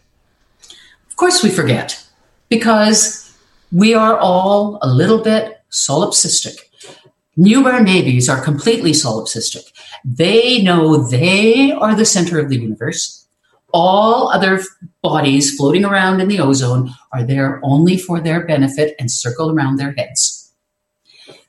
Of 1.09 1.17
course, 1.17 1.43
we 1.43 1.51
forget 1.51 2.05
because 2.49 3.37
we 3.71 3.95
are 3.95 4.19
all 4.19 4.79
a 4.83 4.89
little 4.89 5.23
bit 5.23 5.63
solipsistic. 5.71 6.57
Newborn 7.37 7.85
babies 7.85 8.29
are 8.29 8.43
completely 8.43 8.93
solipsistic. 8.93 9.73
They 10.05 10.63
know 10.63 11.09
they 11.09 11.73
are 11.73 11.95
the 11.95 12.05
center 12.05 12.39
of 12.39 12.51
the 12.51 12.59
universe. 12.59 13.27
All 13.73 14.29
other 14.29 14.61
bodies 15.01 15.57
floating 15.57 15.85
around 15.85 16.21
in 16.21 16.29
the 16.29 16.41
ozone 16.41 16.91
are 17.13 17.25
there 17.25 17.59
only 17.63 17.97
for 17.97 18.21
their 18.21 18.47
benefit 18.47 18.95
and 18.99 19.11
circle 19.11 19.51
around 19.51 19.77
their 19.77 19.95
heads. 19.97 20.53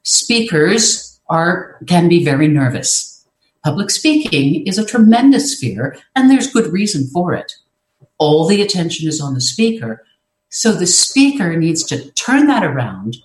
Speakers 0.04 1.20
are 1.28 1.78
can 1.88 2.08
be 2.08 2.24
very 2.24 2.48
nervous. 2.48 3.13
Public 3.64 3.90
speaking 3.90 4.68
is 4.68 4.78
a 4.78 4.86
tremendous 4.86 5.58
fear, 5.58 5.98
and 6.16 6.30
there's 6.30 6.52
good 6.52 6.72
reason 6.72 7.08
for 7.08 7.34
it. 7.34 7.54
All 8.18 8.46
the 8.46 8.62
attention 8.62 9.08
is 9.08 9.22
on 9.22 9.34
the 9.34 9.42
speaker, 9.42 10.06
so 10.50 10.74
the 10.74 10.86
speaker 10.86 11.56
needs 11.56 11.84
to 11.86 12.12
turn 12.12 12.48
that 12.48 12.64
around 12.64 13.18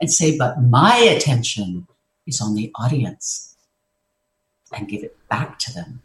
and 0.00 0.12
say, 0.12 0.36
But 0.36 0.62
my 0.62 0.96
attention 0.96 1.86
is 2.26 2.40
on 2.40 2.54
the 2.54 2.70
audience 2.76 3.56
and 4.72 4.88
give 4.88 5.02
it 5.02 5.16
back 5.28 5.58
to 5.60 5.72
them. 5.72 6.02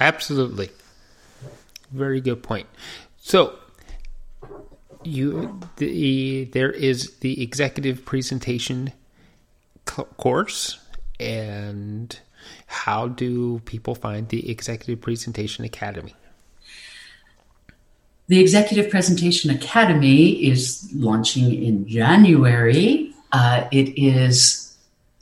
Absolutely. 0.00 0.70
Very 1.92 2.20
good 2.20 2.42
point. 2.42 2.66
So, 3.18 3.58
you 5.04 5.60
the 5.76 6.44
there 6.46 6.70
is 6.70 7.18
the 7.18 7.42
executive 7.42 8.04
presentation 8.04 8.92
course 9.84 10.78
and 11.20 12.20
how 12.66 13.08
do 13.08 13.60
people 13.64 13.94
find 13.94 14.28
the 14.28 14.50
executive 14.50 15.00
presentation 15.00 15.64
academy 15.64 16.14
the 18.28 18.40
executive 18.40 18.90
presentation 18.90 19.50
academy 19.50 20.30
is 20.44 20.88
launching 20.94 21.62
in 21.62 21.86
january 21.88 23.12
uh, 23.32 23.68
it 23.70 23.98
is 23.98 24.68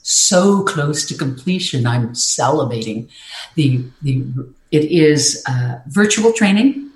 so 0.07 0.63
close 0.63 1.05
to 1.05 1.13
completion. 1.13 1.85
I'm 1.85 2.13
salivating. 2.13 3.09
The 3.55 3.83
the 4.01 4.23
it 4.71 4.85
is 4.85 5.43
uh, 5.47 5.79
virtual 5.87 6.31
training 6.31 6.91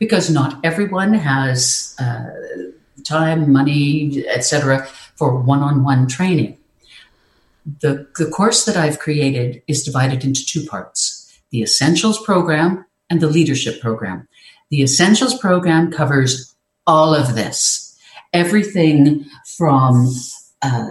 because 0.00 0.30
not 0.30 0.58
everyone 0.64 1.14
has 1.14 1.94
uh, 2.00 2.26
time, 3.04 3.52
money, 3.52 4.24
etc. 4.26 4.88
for 5.14 5.36
one-on-one 5.36 6.08
training. 6.08 6.58
The 7.80 8.06
the 8.16 8.30
course 8.30 8.64
that 8.64 8.76
I've 8.76 8.98
created 8.98 9.62
is 9.66 9.82
divided 9.82 10.24
into 10.24 10.44
two 10.44 10.64
parts: 10.64 11.40
the 11.50 11.62
Essentials 11.62 12.22
program 12.24 12.84
and 13.08 13.20
the 13.20 13.28
Leadership 13.28 13.80
program. 13.80 14.28
The 14.70 14.82
Essentials 14.82 15.38
program 15.38 15.90
covers 15.90 16.54
all 16.86 17.14
of 17.14 17.34
this, 17.34 17.96
everything 18.32 19.26
from 19.56 20.08
uh, 20.62 20.90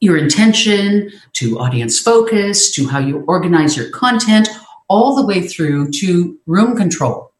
your 0.00 0.16
intention 0.16 1.10
to 1.34 1.58
audience 1.58 1.98
focus 1.98 2.70
to 2.72 2.88
how 2.88 2.98
you 2.98 3.24
organize 3.26 3.76
your 3.76 3.90
content, 3.90 4.48
all 4.88 5.14
the 5.14 5.26
way 5.26 5.46
through 5.46 5.90
to 5.92 6.38
room 6.46 6.76
control 6.76 7.32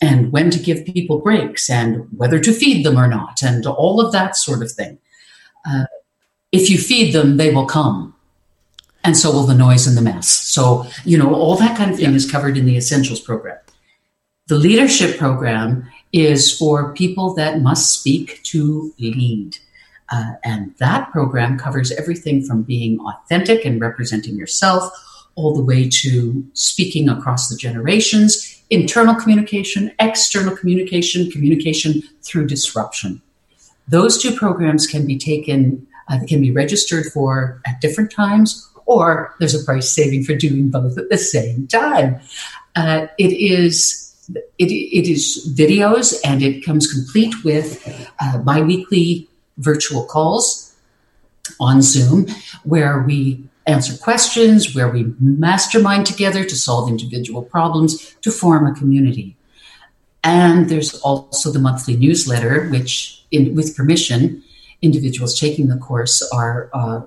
and 0.00 0.32
when 0.32 0.50
to 0.50 0.58
give 0.58 0.84
people 0.84 1.20
breaks 1.20 1.70
and 1.70 2.06
whether 2.16 2.40
to 2.40 2.52
feed 2.52 2.84
them 2.84 2.98
or 2.98 3.06
not, 3.06 3.42
and 3.42 3.66
all 3.66 4.00
of 4.00 4.12
that 4.12 4.36
sort 4.36 4.62
of 4.62 4.72
thing. 4.72 4.98
Uh, 5.68 5.84
if 6.52 6.68
you 6.68 6.78
feed 6.78 7.12
them, 7.12 7.38
they 7.38 7.52
will 7.52 7.66
come. 7.66 8.14
And 9.04 9.16
so 9.16 9.32
will 9.32 9.46
the 9.46 9.54
noise 9.54 9.86
and 9.86 9.96
the 9.96 10.02
mess. 10.02 10.28
So, 10.28 10.86
you 11.04 11.18
know, 11.18 11.34
all 11.34 11.56
that 11.56 11.76
kind 11.76 11.90
of 11.90 11.96
thing 11.96 12.10
yeah. 12.10 12.16
is 12.16 12.30
covered 12.30 12.56
in 12.56 12.66
the 12.66 12.76
Essentials 12.76 13.20
program. 13.20 13.58
The 14.46 14.58
leadership 14.58 15.18
program 15.18 15.90
is 16.12 16.56
for 16.56 16.92
people 16.94 17.34
that 17.34 17.60
must 17.60 17.98
speak 17.98 18.42
to 18.44 18.92
lead. 18.98 19.56
Uh, 20.10 20.34
and 20.44 20.74
that 20.78 21.10
program 21.10 21.58
covers 21.58 21.90
everything 21.92 22.44
from 22.44 22.62
being 22.62 23.00
authentic 23.00 23.64
and 23.64 23.80
representing 23.80 24.36
yourself 24.36 24.92
all 25.36 25.54
the 25.54 25.64
way 25.64 25.88
to 25.88 26.44
speaking 26.52 27.08
across 27.08 27.48
the 27.48 27.56
generations, 27.56 28.62
internal 28.68 29.14
communication, 29.14 29.90
external 29.98 30.54
communication, 30.54 31.30
communication 31.30 32.02
through 32.22 32.46
disruption. 32.46 33.22
Those 33.88 34.20
two 34.20 34.36
programs 34.36 34.86
can 34.86 35.06
be 35.06 35.18
taken 35.18 35.86
Uh, 36.08 36.18
can 36.26 36.40
be 36.40 36.50
registered 36.50 37.06
for 37.06 37.60
at 37.66 37.80
different 37.80 38.10
times, 38.10 38.68
or 38.86 39.34
there's 39.38 39.54
a 39.54 39.64
price 39.64 39.90
saving 39.90 40.24
for 40.24 40.34
doing 40.34 40.70
both 40.70 40.98
at 40.98 41.08
the 41.08 41.18
same 41.18 41.66
time. 41.68 42.20
Uh, 42.74 43.06
it 43.18 43.32
is 43.32 44.02
it, 44.58 44.70
it 44.70 45.10
is 45.10 45.54
videos 45.56 46.14
and 46.24 46.42
it 46.42 46.64
comes 46.64 46.92
complete 46.92 47.34
with 47.44 47.82
uh, 48.20 48.38
biweekly 48.38 49.28
virtual 49.58 50.04
calls 50.04 50.74
on 51.60 51.82
Zoom 51.82 52.26
where 52.64 53.00
we 53.02 53.44
answer 53.66 53.96
questions, 53.96 54.74
where 54.74 54.88
we 54.88 55.12
mastermind 55.20 56.06
together 56.06 56.44
to 56.44 56.56
solve 56.56 56.88
individual 56.88 57.42
problems, 57.42 58.14
to 58.22 58.30
form 58.30 58.66
a 58.66 58.74
community. 58.74 59.36
And 60.24 60.68
there's 60.68 60.94
also 61.00 61.50
the 61.50 61.58
monthly 61.58 61.96
newsletter, 61.96 62.68
which, 62.68 63.24
in, 63.30 63.54
with 63.54 63.76
permission, 63.76 64.42
individuals 64.82 65.38
taking 65.38 65.68
the 65.68 65.78
course 65.78 66.22
are 66.34 66.68
uh, 66.74 67.00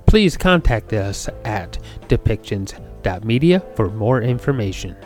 Please 0.06 0.38
contact 0.38 0.94
us 0.94 1.28
at 1.44 1.78
depictions.media 2.08 3.60
for 3.74 3.90
more 3.90 4.22
information. 4.22 4.96